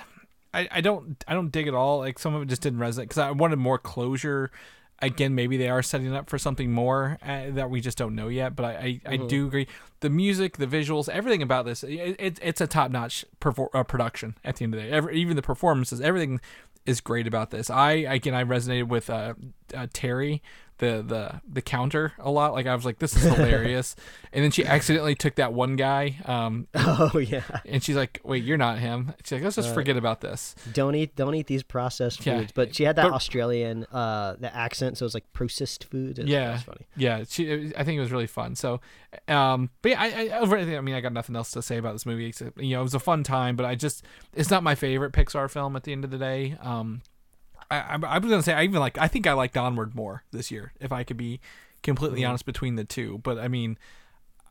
I, 0.54 0.68
I 0.72 0.82
don't 0.82 1.24
I 1.28 1.34
don't 1.34 1.52
dig 1.52 1.68
it 1.68 1.74
all. 1.74 1.98
Like 2.00 2.20
some 2.20 2.36
of 2.36 2.44
it 2.44 2.48
just 2.48 2.62
didn't 2.62 2.80
resonate 2.80 3.04
because 3.04 3.18
I 3.18 3.32
wanted 3.32 3.58
more 3.58 3.78
closure. 3.80 4.52
Again, 5.00 5.36
maybe 5.36 5.58
they 5.58 5.68
are 5.70 5.82
setting 5.84 6.14
up 6.16 6.30
for 6.30 6.38
something 6.38 6.72
more 6.72 7.18
uh, 7.22 7.46
that 7.52 7.70
we 7.70 7.82
just 7.82 7.98
don't 7.98 8.16
know 8.16 8.30
yet. 8.30 8.56
But 8.56 8.66
I, 8.66 8.70
I, 8.72 9.02
I 9.14 9.18
Mm-hmm. 9.18 9.28
do 9.28 9.48
agree. 9.48 9.68
The 10.00 10.10
music, 10.10 10.58
the 10.58 10.68
visuals, 10.68 11.10
everything 11.10 11.42
about 11.42 11.66
this, 11.66 11.84
it, 11.84 12.16
it, 12.20 12.40
it's 12.42 12.62
a 12.62 12.68
top 12.68 12.90
notch 12.92 13.26
perfor- 13.42 13.70
uh, 13.74 13.84
production. 13.84 14.36
At 14.46 14.58
the 14.58 14.64
end 14.66 14.74
of 14.76 14.80
the 14.82 14.88
day, 14.88 14.92
Every, 14.94 15.16
even 15.18 15.36
the 15.36 15.42
performances, 15.42 16.00
everything 16.00 16.40
is 16.86 17.02
great 17.02 17.28
about 17.28 17.50
this. 17.52 17.70
I 17.70 17.92
again, 17.94 18.34
I 18.34 18.44
resonated 18.44 18.88
with 18.88 19.10
uh, 19.10 19.34
uh, 19.74 19.88
Terry, 19.94 20.42
the 20.80 21.04
the 21.08 21.42
the 21.48 21.62
counter 21.62 22.14
a 22.20 22.30
lot. 22.32 22.54
Like 22.54 22.66
I 22.68 22.76
was 22.76 22.86
like, 22.86 23.00
this 23.00 23.16
is 23.16 23.24
hilarious. 23.24 23.96
and 24.34 24.44
then 24.44 24.52
she 24.52 24.66
accidentally 24.66 25.16
took 25.16 25.36
that 25.36 25.54
one 25.54 25.76
guy. 25.76 26.18
Um, 26.26 26.68
Oh 26.76 27.18
yeah. 27.18 27.44
and 27.66 27.84
she's 27.84 27.96
like, 27.96 28.20
wait, 28.24 28.44
you're 28.44 28.58
not 28.58 28.80
him. 28.80 29.14
She's 29.24 29.34
like, 29.34 29.44
let's 29.44 29.56
just 29.56 29.74
forget 29.74 29.98
about 29.98 30.22
this. 30.22 30.56
Don't 30.74 30.96
eat 30.96 31.16
don't 31.16 31.36
eat 31.36 31.48
these 31.48 31.64
processed 31.64 32.26
Yeah, 32.26 32.40
foods. 32.40 32.52
But 32.52 32.76
she 32.76 32.84
had 32.84 32.96
that 32.98 33.04
but- 33.04 33.14
Australian 33.14 33.86
uh 33.92 34.36
the 34.40 34.54
accent, 34.56 34.98
so 34.98 35.04
it 35.04 35.08
was 35.08 35.14
like 35.14 35.32
processed 35.34 35.84
foods. 35.86 36.20
It 36.20 36.28
Yeah, 36.28 36.58
funny. 36.58 36.86
yeah. 36.96 37.24
She, 37.28 37.46
it 37.46 37.74
I 37.78 37.84
think 37.84 37.98
it 37.98 38.02
was 38.02 38.12
really 38.12 38.28
fun. 38.28 38.56
So, 38.56 38.82
um, 39.28 39.70
but 39.82 39.90
yeah, 39.92 40.02
I, 40.02 40.08
I 40.34 40.40
over. 40.40 40.58
I 40.58 40.82
mean, 40.82 40.96
I 40.96 41.02
got 41.02 41.14
nothing 41.14 41.36
else 41.36 41.52
to 41.52 41.62
say 41.62 41.78
about 41.78 41.94
this 41.94 42.06
movie. 42.06 42.26
Except, 42.26 42.60
you 42.60 42.76
know, 42.76 42.82
it 42.82 42.84
was 42.84 42.94
a 42.94 43.00
fun 43.00 43.24
time, 43.24 43.56
but 43.56 43.66
I 43.66 43.76
just, 43.76 44.04
it's 44.34 44.50
not 44.50 44.64
my 44.64 44.76
favorite 44.76 45.14
Pixar 45.14 45.50
film. 45.50 45.76
At 45.76 45.84
the 45.84 45.92
end 45.92 46.04
of 46.04 46.12
the 46.12 46.18
day, 46.18 46.58
um, 46.62 47.02
I, 47.82 47.96
I, 47.96 48.16
I 48.16 48.18
was 48.20 48.30
gonna 48.30 48.44
say 48.44 48.54
I 48.54 48.64
even 48.64 48.80
like. 48.80 48.98
I 48.98 49.08
think 49.08 49.28
I 49.28 49.34
liked 49.34 49.58
Onward 49.58 49.96
more 49.96 50.24
this 50.32 50.52
year. 50.52 50.74
If 50.80 50.92
I 50.92 51.04
could 51.04 51.18
be 51.18 51.40
completely 51.82 52.22
Mm-hmm. 52.22 52.30
honest 52.30 52.46
between 52.46 52.76
the 52.76 52.86
two, 52.86 53.20
but 53.24 53.38
I 53.38 53.48
mean. 53.48 53.78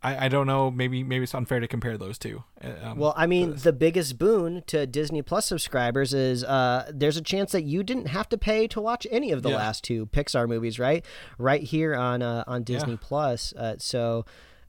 I, 0.05 0.25
I 0.27 0.29
don't 0.29 0.49
know. 0.49 0.69
Maybe 0.69 1.05
maybe 1.05 1.23
it's 1.23 1.33
unfair 1.33 1.61
to 1.61 1.69
compare 1.69 1.97
those 1.97 2.19
two. 2.19 2.43
Uh, 2.61 2.71
Um, 2.83 2.99
Well, 2.99 3.15
I 3.17 3.29
mean, 3.29 3.55
the 3.55 3.73
biggest 3.73 4.19
boon 4.19 4.65
to 4.67 4.85
Disney 4.85 5.23
Plus 5.23 5.47
subscribers 5.47 6.13
is 6.13 6.43
uh, 6.43 6.91
there's 6.93 7.17
a 7.17 7.23
chance 7.23 7.53
that 7.53 7.63
you 7.63 7.85
didn't 7.85 8.07
have 8.07 8.29
to 8.31 8.37
pay 8.37 8.67
to 8.67 8.81
watch 8.81 9.07
any 9.13 9.31
of 9.31 9.45
the 9.45 9.51
Yeah. 9.51 9.59
last 9.59 9.85
two 9.85 10.07
Pixar 10.07 10.49
movies, 10.49 10.81
right? 10.81 11.05
Right 11.39 11.63
here 11.63 11.95
on 11.95 12.21
uh, 12.21 12.43
on 12.49 12.65
Disney 12.65 12.95
Yeah. 12.95 12.99
Plus. 13.01 13.53
Uh, 13.53 13.77
so, 13.79 14.25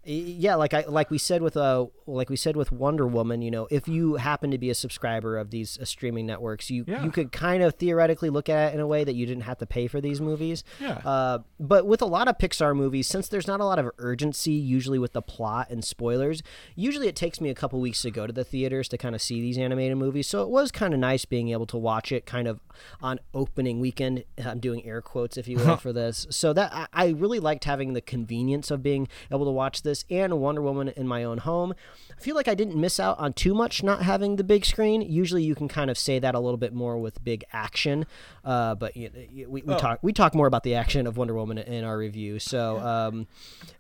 yeah, 0.06 0.56
like 0.56 0.74
I 0.74 0.84
like 0.88 1.10
we 1.10 1.18
said 1.18 1.42
with 1.42 1.56
uh 1.56 1.86
like 2.06 2.30
we 2.30 2.36
said 2.36 2.56
with 2.58 2.72
Wonder 2.72 3.08
Woman, 3.08 3.42
you 3.42 3.50
know, 3.52 3.68
if 3.72 3.88
you 3.88 4.16
happen 4.16 4.52
to 4.52 4.58
be 4.58 4.70
a 4.70 4.76
subscriber 4.76 5.38
of 5.38 5.50
these 5.52 5.78
uh, 5.80 5.86
streaming 5.86 6.26
networks, 6.26 6.70
you 6.70 6.84
Yeah. 6.88 7.04
you 7.06 7.12
could 7.12 7.32
kind 7.32 7.64
of 7.64 7.76
theoretically 7.76 8.30
look 8.30 8.50
at 8.50 8.72
it 8.72 8.76
in 8.76 8.82
a 8.82 8.88
way 8.88 9.04
that 9.04 9.14
you 9.16 9.26
didn't 9.26 9.44
have 9.44 9.58
to 9.60 9.66
pay 9.66 9.88
for 9.88 10.02
these 10.02 10.20
movies. 10.20 10.64
Yeah. 10.82 10.98
Uh, 11.06 11.40
but 11.60 11.86
with 11.86 12.02
a 12.02 12.06
lot 12.06 12.28
of 12.28 12.38
Pixar 12.38 12.76
movies, 12.76 13.08
since 13.08 13.28
there's 13.30 13.48
not 13.48 13.62
a 13.62 13.66
lot 13.66 13.80
of 13.80 13.90
urgency 13.98 14.52
usually 14.52 15.00
with 15.00 15.14
the 15.14 15.22
plot 15.22 15.68
and 15.70 15.84
spoilers, 15.86 16.44
usually 16.76 17.08
it 17.08 17.16
takes 17.16 17.40
me 17.40 17.50
a 17.50 17.56
couple 17.56 17.80
weeks 17.80 18.02
to 18.02 18.12
go 18.12 18.28
to 18.28 18.34
the 18.34 18.44
theaters 18.44 18.88
to 18.90 18.98
kind 18.98 19.16
of 19.16 19.22
see 19.22 19.40
these 19.40 19.58
animated 19.58 19.98
movies. 19.98 20.28
So 20.28 20.42
it 20.44 20.50
was 20.50 20.72
kind 20.72 20.94
of 20.94 21.00
nice 21.00 21.24
being 21.26 21.50
able 21.50 21.66
to 21.68 21.78
watch 21.78 22.12
it 22.12 22.26
kind 22.26 22.48
of 22.48 22.60
on 23.02 23.20
opening 23.34 23.80
weekend. 23.80 24.24
I'm 24.44 24.60
doing 24.60 24.86
air 24.86 25.02
quotes, 25.02 25.38
if 25.38 25.48
you 25.48 25.58
will, 25.58 25.78
for 25.86 25.94
this. 25.94 26.28
So 26.30 26.52
that 26.54 26.74
I, 26.74 26.88
I 26.92 27.08
really 27.10 27.40
liked 27.40 27.64
having 27.64 27.94
the 27.94 28.02
convenience 28.02 28.70
of 28.72 28.84
being 28.84 29.08
able 29.32 29.46
to 29.46 29.52
watch 29.52 29.84
this 29.84 29.93
and 30.10 30.40
Wonder 30.40 30.62
Woman 30.62 30.90
in 30.90 31.08
my 31.08 31.24
own 31.24 31.40
home. 31.40 31.74
I 32.18 32.22
feel 32.22 32.36
like 32.36 32.48
I 32.48 32.56
didn't 32.56 32.76
miss 32.80 33.00
out 33.00 33.20
on 33.20 33.34
too 33.34 33.54
much 33.54 33.84
not 33.84 34.02
having 34.02 34.38
the 34.38 34.44
big 34.44 34.66
screen. 34.66 35.02
Usually 35.02 35.44
you 35.44 35.56
can 35.56 35.68
kind 35.68 35.90
of 35.90 35.98
say 35.98 36.20
that 36.20 36.36
a 36.36 36.40
little 36.40 36.58
bit 36.58 36.74
more 36.74 36.98
with 36.98 37.24
big 37.24 37.44
action, 37.52 38.06
uh, 38.46 38.76
but 38.76 38.96
you 38.96 39.10
know, 39.10 39.50
we, 39.50 39.62
we 39.62 39.76
talk 39.76 40.00
we 40.02 40.14
talk 40.14 40.34
more 40.34 40.48
about 40.48 40.64
the 40.64 40.76
action 40.76 41.06
of 41.08 41.18
Wonder 41.18 41.34
Woman 41.34 41.58
in 41.58 41.84
our 41.84 41.98
review. 41.98 42.40
So 42.40 42.80
um, 42.80 43.28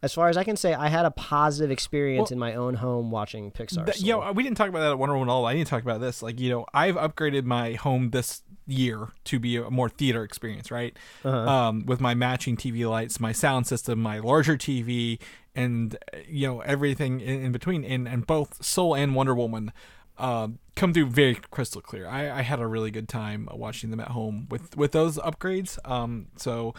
as 0.02 0.13
far 0.13 0.30
as 0.30 0.38
I 0.38 0.43
can 0.43 0.56
say, 0.58 0.73
I 0.73 0.88
had 0.88 1.06
a 1.06 1.12
positive 1.12 1.71
experience 1.71 2.32
in 2.32 2.39
my 2.39 2.56
own 2.56 2.76
home 2.76 3.12
watching 3.12 3.52
Pixar. 3.52 3.93
Soul. 3.93 4.06
you 4.06 4.13
know, 4.13 4.32
we 4.32 4.43
didn't 4.43 4.58
talk 4.58 4.69
about 4.69 4.80
that 4.80 4.91
at 4.91 4.99
Wonder 4.99 5.13
Woman 5.15 5.30
at 5.30 5.32
all. 5.32 5.45
I 5.45 5.54
didn't 5.54 5.67
talk 5.67 5.84
about 5.84 6.02
this. 6.02 6.21
Like, 6.21 6.39
you 6.39 6.49
know, 6.49 6.65
I've 6.73 6.95
upgraded 6.95 7.45
my 7.45 7.73
home 7.73 8.10
this 8.12 8.41
year 8.65 9.10
to 9.26 9.39
be 9.39 9.58
a 9.58 9.69
more 9.69 9.89
theater 9.89 10.23
experience, 10.23 10.71
right? 10.71 10.97
Um, 11.23 11.86
with 11.86 11.99
my 11.99 12.13
matching 12.13 12.56
TV 12.56 12.89
lights, 12.89 13.19
my 13.19 13.32
sound 13.32 13.67
system, 13.67 14.02
my 14.02 14.19
larger 14.19 14.58
TV, 14.58 15.19
and 15.56 15.96
uh, 16.13 16.18
you 16.28 16.48
know 16.48 16.62
everything 16.62 17.20
in, 17.20 17.46
in 17.46 17.52
between. 17.52 17.84
And 17.84 18.08
and 18.08 18.26
both 18.26 18.63
Soul 18.63 18.96
and 18.96 19.16
Wonder 19.16 19.36
Woman. 19.36 19.72
Um, 20.16 20.60
come 20.76 20.94
through 20.94 21.08
very 21.08 21.34
crystal 21.34 21.82
clear. 21.82 22.08
I, 22.08 22.39
I 22.39 22.42
had 22.44 22.60
a 22.60 22.68
really 22.68 22.92
good 22.92 23.10
time 23.10 23.50
watching 23.52 23.89
them 23.89 24.00
at 24.00 24.10
home 24.10 24.48
with 24.50 24.78
with 24.78 24.92
those 24.92 25.18
upgrades. 25.18 25.80
Um, 25.89 26.28
so 26.36 26.76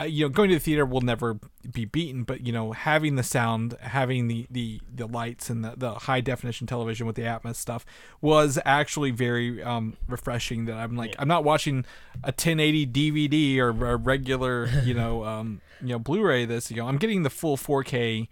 uh, 0.00 0.04
you 0.04 0.24
know, 0.24 0.28
going 0.28 0.48
to 0.48 0.56
the 0.56 0.60
theater 0.60 0.86
will 0.86 1.00
never 1.00 1.38
be 1.72 1.84
beaten, 1.84 2.22
but 2.22 2.46
you 2.46 2.52
know, 2.52 2.72
having 2.72 3.16
the 3.16 3.22
sound, 3.22 3.76
having 3.80 4.28
the 4.28 4.46
the, 4.50 4.80
the 4.94 5.06
lights 5.06 5.50
and 5.50 5.64
the, 5.64 5.74
the 5.76 5.94
high 5.94 6.20
definition 6.20 6.66
television 6.66 7.06
with 7.06 7.16
the 7.16 7.22
Atmos 7.22 7.56
stuff 7.56 7.84
was 8.20 8.58
actually 8.64 9.10
very 9.10 9.62
um, 9.62 9.96
refreshing. 10.06 10.66
That 10.66 10.76
I'm 10.76 10.96
like, 10.96 11.16
I'm 11.18 11.28
not 11.28 11.42
watching 11.42 11.84
a 12.22 12.28
1080 12.28 12.86
DVD 12.86 13.58
or 13.58 13.70
a 13.70 13.96
regular, 13.96 14.66
you 14.84 14.94
know, 14.94 15.24
um, 15.26 15.60
you 15.80 15.88
know, 15.88 15.98
Blu-ray. 15.98 16.44
This, 16.44 16.70
you 16.70 16.76
know, 16.76 16.86
I'm 16.86 16.98
getting 16.98 17.24
the 17.24 17.30
full 17.30 17.56
4K 17.56 18.28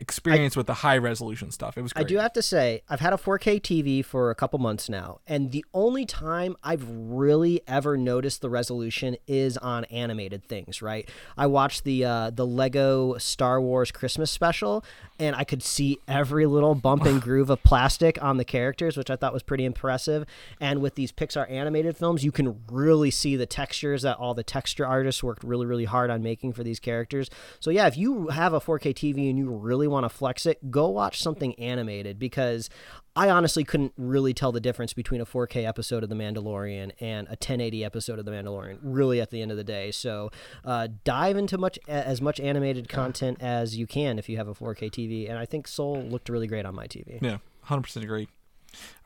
experience 0.00 0.56
with 0.56 0.66
the 0.66 0.74
high 0.74 0.96
resolution 0.96 1.50
stuff. 1.50 1.76
It 1.76 1.82
was 1.82 1.92
I 1.94 2.02
do 2.02 2.16
have 2.16 2.32
to 2.32 2.42
say, 2.42 2.82
I've 2.88 3.00
had 3.00 3.12
a 3.12 3.16
4K 3.16 3.60
TV 3.60 4.04
for 4.04 4.30
a 4.30 4.34
couple 4.34 4.58
months 4.58 4.88
now, 4.88 5.20
and 5.26 5.52
the 5.52 5.64
only 5.74 6.06
time 6.06 6.56
I've 6.62 6.84
really 6.88 7.60
ever 7.68 7.96
noticed 7.96 8.40
the 8.40 8.50
resolution 8.50 9.16
is 9.26 9.56
on 9.58 9.84
animated 9.84 10.44
things. 10.44 10.80
Right? 10.82 11.08
I 11.36 11.46
watched 11.46 11.84
the 11.84 12.04
uh, 12.04 12.30
the 12.30 12.46
Lego 12.46 13.18
Star 13.18 13.60
Wars 13.60 13.90
Christmas 13.90 14.30
special, 14.30 14.84
and 15.18 15.36
I 15.36 15.44
could 15.44 15.62
see 15.62 15.98
every 16.08 16.46
little 16.46 16.74
bump 16.74 17.04
and 17.04 17.20
groove 17.30 17.50
of 17.50 17.62
plastic 17.62 18.22
on 18.22 18.38
the 18.38 18.44
characters, 18.44 18.96
which 18.96 19.10
I 19.10 19.16
thought 19.16 19.34
was 19.34 19.42
pretty 19.42 19.64
impressive. 19.64 20.24
And 20.60 20.80
with 20.80 20.94
these 20.94 21.12
Pixar 21.12 21.50
animated 21.50 21.96
films, 21.96 22.24
you 22.24 22.32
can 22.32 22.60
really 22.70 23.10
see 23.10 23.36
the 23.36 23.46
textures 23.46 24.02
that 24.02 24.16
all 24.16 24.32
the 24.32 24.42
texture 24.42 24.86
artists 24.86 25.22
worked 25.22 25.44
really, 25.44 25.66
really 25.66 25.84
hard 25.84 26.10
on 26.10 26.22
making 26.22 26.54
for 26.54 26.64
these 26.64 26.80
characters. 26.80 27.28
So 27.60 27.70
yeah, 27.70 27.86
if 27.86 27.98
you 27.98 28.28
have 28.28 28.54
a 28.54 28.60
4K 28.60 28.94
TV 28.94 29.28
and 29.28 29.38
you 29.38 29.50
really 29.50 29.89
want 29.90 30.04
to 30.04 30.08
flex 30.08 30.46
it, 30.46 30.70
go 30.70 30.88
watch 30.88 31.20
something 31.22 31.54
animated 31.58 32.18
because 32.18 32.70
I 33.16 33.28
honestly 33.28 33.64
couldn't 33.64 33.92
really 33.96 34.32
tell 34.32 34.52
the 34.52 34.60
difference 34.60 34.92
between 34.92 35.20
a 35.20 35.26
4K 35.26 35.66
episode 35.66 36.02
of 36.02 36.08
The 36.08 36.14
Mandalorian 36.14 36.92
and 37.00 37.26
a 37.26 37.32
1080 37.32 37.84
episode 37.84 38.18
of 38.18 38.24
The 38.24 38.30
Mandalorian. 38.30 38.78
Really, 38.82 39.20
at 39.20 39.30
the 39.30 39.42
end 39.42 39.50
of 39.50 39.56
the 39.56 39.64
day, 39.64 39.90
so 39.90 40.30
uh, 40.64 40.88
dive 41.04 41.36
into 41.36 41.58
much 41.58 41.78
as 41.88 42.22
much 42.22 42.40
animated 42.40 42.88
content 42.88 43.38
as 43.40 43.76
you 43.76 43.86
can 43.86 44.18
if 44.18 44.28
you 44.28 44.36
have 44.36 44.48
a 44.48 44.54
4K 44.54 44.90
TV. 44.90 45.28
And 45.28 45.38
I 45.38 45.44
think 45.44 45.66
Soul 45.66 46.02
looked 46.02 46.28
really 46.28 46.46
great 46.46 46.64
on 46.64 46.74
my 46.74 46.86
TV. 46.86 47.18
Yeah, 47.20 47.38
hundred 47.62 47.82
percent 47.82 48.04
agree. 48.04 48.28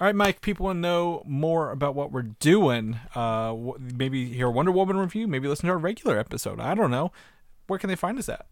All 0.01 0.07
right, 0.07 0.15
Mike. 0.15 0.41
People 0.41 0.67
want 0.67 0.77
to 0.77 0.81
know 0.81 1.23
more 1.27 1.71
about 1.71 1.95
what 1.95 2.13
we're 2.13 2.23
doing. 2.23 3.01
Uh, 3.15 3.55
maybe 3.79 4.27
hear 4.33 4.49
a 4.49 4.51
Wonder 4.51 4.73
Woman 4.73 4.97
review. 4.99 5.27
Maybe 5.27 5.49
listen 5.49 5.67
to 5.67 5.73
our 5.73 5.79
regular 5.79 6.19
episode. 6.19 6.61
I 6.61 6.75
don't 6.75 6.91
know. 6.91 7.13
Where 7.67 7.79
can 7.79 7.89
they 7.89 7.97
find 7.97 8.19
us 8.19 8.29
at? 8.29 8.47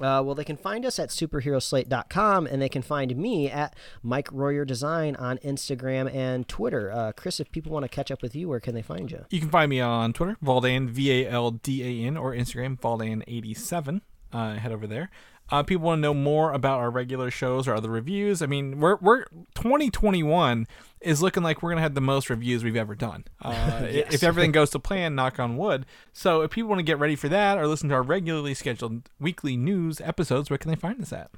Uh, 0.00 0.22
well, 0.24 0.34
they 0.34 0.44
can 0.44 0.56
find 0.56 0.86
us 0.86 0.98
at 0.98 1.08
superheroslate.com 1.08 2.46
and 2.46 2.62
they 2.62 2.68
can 2.68 2.82
find 2.82 3.16
me 3.16 3.50
at 3.50 3.74
Mike 4.02 4.28
Royer 4.30 4.64
Design 4.64 5.16
on 5.16 5.38
Instagram 5.38 6.12
and 6.14 6.46
Twitter. 6.46 6.92
Uh, 6.92 7.12
Chris, 7.12 7.40
if 7.40 7.50
people 7.50 7.72
want 7.72 7.84
to 7.84 7.88
catch 7.88 8.10
up 8.10 8.22
with 8.22 8.34
you, 8.36 8.48
where 8.48 8.60
can 8.60 8.74
they 8.74 8.82
find 8.82 9.10
you? 9.10 9.24
You 9.30 9.40
can 9.40 9.50
find 9.50 9.68
me 9.68 9.80
on 9.80 10.12
Twitter, 10.12 10.36
Valdan 10.42 10.88
V 10.88 11.24
A 11.24 11.30
L 11.30 11.50
D 11.50 11.82
A 11.82 12.06
N, 12.06 12.16
or 12.16 12.32
Instagram 12.32 12.78
Valdan87. 12.78 14.00
Uh, 14.32 14.54
head 14.54 14.72
over 14.72 14.86
there. 14.86 15.10
Uh, 15.50 15.62
people 15.62 15.86
want 15.86 15.98
to 15.98 16.02
know 16.02 16.14
more 16.14 16.52
about 16.52 16.78
our 16.78 16.90
regular 16.90 17.30
shows 17.30 17.66
or 17.66 17.74
other 17.74 17.88
reviews. 17.88 18.42
I 18.42 18.46
mean, 18.46 18.80
we're 18.80 18.96
we're 18.96 19.24
2021 19.54 20.66
is 21.00 21.22
looking 21.22 21.42
like 21.42 21.62
we're 21.62 21.70
gonna 21.70 21.80
have 21.82 21.94
the 21.94 22.00
most 22.00 22.28
reviews 22.30 22.64
we've 22.64 22.76
ever 22.76 22.94
done. 22.94 23.24
Uh, 23.42 23.50
i- 23.82 24.04
If 24.10 24.22
everything 24.22 24.52
goes 24.52 24.70
to 24.70 24.78
plan, 24.78 25.14
knock 25.14 25.38
on 25.38 25.56
wood. 25.56 25.86
So 26.12 26.42
if 26.42 26.50
people 26.50 26.68
want 26.68 26.80
to 26.80 26.82
get 26.84 26.98
ready 26.98 27.16
for 27.16 27.28
that 27.28 27.56
or 27.58 27.66
listen 27.66 27.88
to 27.90 27.94
our 27.94 28.02
regularly 28.02 28.54
scheduled 28.54 29.08
weekly 29.20 29.56
news 29.56 30.00
episodes, 30.00 30.50
where 30.50 30.58
can 30.58 30.70
they 30.70 30.76
find 30.76 31.00
us 31.00 31.12
at? 31.12 31.30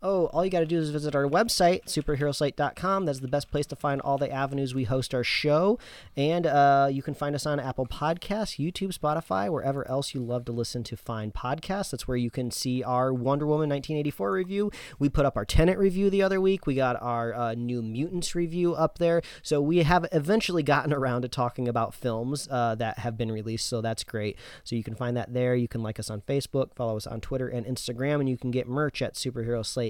Oh, 0.00 0.26
all 0.26 0.44
you 0.44 0.50
got 0.50 0.60
to 0.60 0.66
do 0.66 0.78
is 0.78 0.90
visit 0.90 1.16
our 1.16 1.24
website, 1.24 1.86
superheroslate.com. 1.86 3.04
That's 3.04 3.18
the 3.18 3.26
best 3.26 3.50
place 3.50 3.66
to 3.66 3.74
find 3.74 4.00
all 4.02 4.16
the 4.16 4.30
avenues 4.30 4.72
we 4.72 4.84
host 4.84 5.12
our 5.12 5.24
show. 5.24 5.76
And 6.16 6.46
uh, 6.46 6.88
you 6.88 7.02
can 7.02 7.14
find 7.14 7.34
us 7.34 7.46
on 7.46 7.58
Apple 7.58 7.84
Podcasts, 7.84 8.64
YouTube, 8.64 8.96
Spotify, 8.96 9.50
wherever 9.50 9.86
else 9.88 10.14
you 10.14 10.20
love 10.20 10.44
to 10.44 10.52
listen 10.52 10.84
to 10.84 10.96
find 10.96 11.34
podcasts. 11.34 11.90
That's 11.90 12.06
where 12.06 12.16
you 12.16 12.30
can 12.30 12.52
see 12.52 12.84
our 12.84 13.12
Wonder 13.12 13.44
Woman 13.44 13.70
1984 13.70 14.30
review. 14.30 14.70
We 15.00 15.08
put 15.08 15.26
up 15.26 15.36
our 15.36 15.44
Tenet 15.44 15.78
review 15.78 16.10
the 16.10 16.22
other 16.22 16.40
week. 16.40 16.64
We 16.64 16.76
got 16.76 17.02
our 17.02 17.34
uh, 17.34 17.54
New 17.54 17.82
Mutants 17.82 18.36
review 18.36 18.76
up 18.76 18.98
there. 18.98 19.20
So 19.42 19.60
we 19.60 19.78
have 19.78 20.06
eventually 20.12 20.62
gotten 20.62 20.92
around 20.92 21.22
to 21.22 21.28
talking 21.28 21.66
about 21.66 21.92
films 21.92 22.46
uh, 22.52 22.76
that 22.76 23.00
have 23.00 23.16
been 23.16 23.32
released. 23.32 23.66
So 23.66 23.80
that's 23.80 24.04
great. 24.04 24.38
So 24.62 24.76
you 24.76 24.84
can 24.84 24.94
find 24.94 25.16
that 25.16 25.34
there. 25.34 25.56
You 25.56 25.66
can 25.66 25.82
like 25.82 25.98
us 25.98 26.08
on 26.08 26.20
Facebook, 26.20 26.72
follow 26.76 26.96
us 26.96 27.06
on 27.08 27.20
Twitter 27.20 27.48
and 27.48 27.66
Instagram, 27.66 28.20
and 28.20 28.28
you 28.28 28.38
can 28.38 28.52
get 28.52 28.68
merch 28.68 29.02
at 29.02 29.14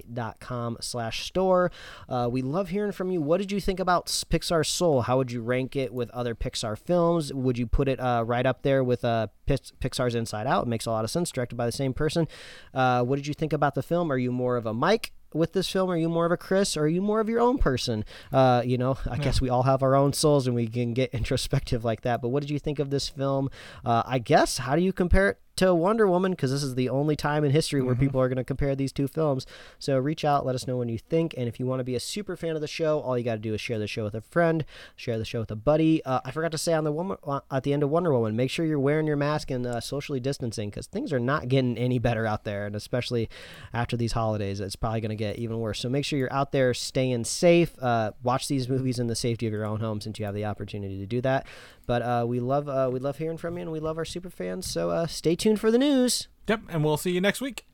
superheroslate.com 0.03 0.79
slash 0.81 1.27
store. 1.27 1.71
Uh, 2.09 2.29
we 2.31 2.43
love 2.43 2.69
hearing 2.69 2.93
from 2.93 3.11
you. 3.11 3.21
What 3.21 3.39
did 3.39 3.53
you 3.53 3.61
think 3.61 3.81
about 3.81 4.07
Pixar 4.07 4.65
Soul? 4.67 5.03
How 5.03 5.17
would 5.17 5.33
you 5.33 5.41
rank 5.43 5.77
it 5.77 5.93
with 5.93 6.11
other 6.11 6.35
Pixar 6.35 6.79
films? 6.79 7.33
Would 7.33 7.59
you 7.59 7.67
put 7.67 7.89
it 7.89 8.01
uh, 8.01 8.25
right 8.27 8.47
up 8.47 8.63
there 8.63 8.83
with 8.83 9.05
uh, 9.05 9.29
Pixar's 9.47 10.15
Inside 10.15 10.47
Out? 10.47 10.67
It 10.67 10.69
makes 10.69 10.87
a 10.87 10.91
lot 10.91 11.05
of 11.05 11.11
sense, 11.11 11.31
directed 11.31 11.57
by 11.57 11.67
the 11.67 11.73
same 11.73 11.93
person. 11.93 12.29
Uh, 12.75 13.03
what 13.05 13.17
did 13.17 13.27
you 13.27 13.35
think 13.35 13.53
about 13.53 13.75
the 13.75 13.83
film? 13.83 14.11
Are 14.11 14.19
you 14.19 14.33
more 14.33 14.57
of 14.57 14.67
a 14.67 14.75
Mike? 14.75 15.13
with 15.35 15.53
this 15.53 15.71
film? 15.71 15.91
Are 15.91 15.97
you 15.97 16.09
more 16.09 16.25
of 16.25 16.33
a 16.33 16.39
Chris 16.39 16.75
or 16.75 16.85
are 16.85 16.89
you 16.89 17.03
more 17.03 17.21
of 17.21 17.29
your 17.29 17.41
own 17.41 17.59
person? 17.59 18.03
Uh, 18.33 18.63
you 18.65 18.79
know, 18.79 18.97
I 19.07 19.19
guess 19.19 19.43
we 19.43 19.51
all 19.51 19.65
have 19.65 19.83
our 19.83 19.95
own 19.95 20.15
souls 20.15 20.47
and 20.47 20.57
we 20.57 20.67
can 20.67 20.95
get 20.95 21.11
introspective 21.13 21.85
like 21.85 22.01
that. 22.01 22.23
But 22.23 22.29
what 22.29 22.41
did 22.41 22.49
you 22.49 22.59
think 22.59 22.79
of 22.79 22.89
this 22.89 23.11
film? 23.11 23.51
Uh, 23.85 24.03
I 24.07 24.21
guess, 24.21 24.57
how 24.57 24.75
do 24.75 24.81
you 24.81 24.91
compare 24.91 25.29
it 25.29 25.39
to 25.59 25.75
Wonder 25.75 26.07
Woman 26.07 26.33
because 26.33 26.51
this 26.51 26.63
is 26.63 26.77
the 26.77 26.89
only 26.89 27.17
time 27.17 27.45
in 27.45 27.51
history 27.51 27.83
where 27.83 27.95
people 27.95 28.21
are 28.21 28.29
going 28.29 28.37
to 28.37 28.45
compare 28.45 28.77
these 28.77 28.93
two 28.93 29.09
films. 29.09 29.45
So 29.79 29.99
reach 29.99 30.25
out, 30.25 30.47
let 30.47 30.55
us 30.55 30.67
know 30.67 30.77
what 30.77 30.89
you 30.89 30.99
think, 30.99 31.35
and 31.37 31.49
if 31.49 31.59
you 31.59 31.67
want 31.67 31.81
to 31.81 31.85
be 31.85 31.97
a 31.97 32.01
super 32.01 32.37
fan 32.37 32.55
of 32.55 32.61
the 32.61 32.69
show, 32.69 33.01
all 33.01 33.19
you 33.19 33.25
got 33.25 33.35
to 33.35 33.41
do 33.41 33.55
is 33.55 33.61
share 33.61 33.79
the 33.79 33.89
show 33.89 34.05
with 34.05 34.15
a 34.15 34.21
friend, 34.21 34.65
share 34.95 35.19
the 35.19 35.25
show 35.25 35.41
with 35.41 35.51
a 35.51 35.57
buddy. 35.57 36.05
Uh, 36.05 36.21
I 36.25 36.31
forgot 36.31 36.53
to 36.53 36.59
say 36.59 36.73
on 36.75 36.85
the 36.85 36.93
woman 36.93 37.19
uh, 37.25 37.41
at 37.51 37.65
the 37.65 37.73
end 37.73 37.83
of 37.83 37.91
Wonder 37.91 38.13
Woman, 38.13 38.37
make 38.37 38.51
sure 38.51 38.65
you're 38.65 38.79
wearing 38.79 39.07
your 39.07 39.17
mask 39.17 39.51
and 39.51 39.67
uh, 39.67 39.81
socially 39.81 40.21
distancing 40.21 40.71
because 40.71 40.87
things 40.87 41.13
are 41.13 41.21
not 41.21 41.49
getting 41.49 41.77
any 41.77 41.99
better 41.99 42.25
out 42.25 42.45
there, 42.45 42.65
and 42.67 42.77
especially 42.77 43.29
after 43.73 43.97
these 43.97 44.13
holidays, 44.13 44.61
it's 44.61 44.77
probably 44.77 45.01
going 45.01 45.11
to 45.11 45.17
get 45.17 45.39
even 45.39 45.59
worse. 45.59 45.81
So 45.81 45.89
make 45.89 46.05
sure 46.05 46.19
you're 46.19 46.33
out 46.33 46.53
there 46.53 46.73
staying 46.73 47.25
safe. 47.25 47.75
Uh, 47.83 48.13
watch 48.23 48.47
these 48.47 48.69
movies 48.69 48.99
in 48.99 49.09
the 49.09 49.17
safety 49.17 49.47
of 49.47 49.53
your 49.53 49.65
own 49.65 49.81
home 49.81 50.01
since 50.01 50.19
you 50.19 50.25
have 50.25 50.35
the 50.35 50.45
opportunity 50.45 50.99
to 50.99 51.07
do 51.07 51.21
that. 51.23 51.47
But 51.87 52.03
uh, 52.03 52.27
we 52.29 52.39
love 52.39 52.69
uh, 52.69 52.91
we 52.93 53.01
love 53.01 53.17
hearing 53.17 53.39
from 53.39 53.57
you, 53.57 53.63
and 53.63 53.73
we 53.73 53.81
love 53.81 53.99
our 53.99 54.05
super 54.05 54.31
fans. 54.31 54.71
So 54.71 54.91
uh, 54.91 55.07
stay 55.07 55.35
tuned 55.49 55.61
for 55.61 55.71
the 55.71 55.79
news. 55.79 56.29
Yep, 56.47 56.63
and 56.69 56.85
we'll 56.85 56.99
see 56.99 57.11
you 57.11 57.21
next 57.23 57.41
week. 57.41 57.65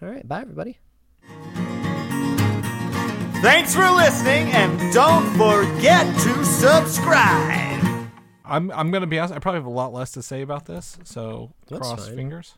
All 0.00 0.08
right, 0.08 0.26
bye 0.26 0.42
everybody. 0.42 0.78
Thanks 3.42 3.74
for 3.74 3.88
listening, 3.90 4.48
and 4.52 4.92
don't 4.92 5.26
forget 5.32 6.06
to 6.20 6.44
subscribe. 6.44 7.82
I'm 8.44 8.70
I'm 8.70 8.90
gonna 8.92 9.06
be 9.08 9.18
honest. 9.18 9.34
I 9.34 9.40
probably 9.40 9.58
have 9.58 9.66
a 9.66 9.70
lot 9.70 9.92
less 9.92 10.12
to 10.12 10.22
say 10.22 10.42
about 10.42 10.66
this, 10.66 10.98
so 11.04 11.52
That's 11.68 11.80
cross 11.80 12.06
fine. 12.06 12.16
fingers. 12.16 12.54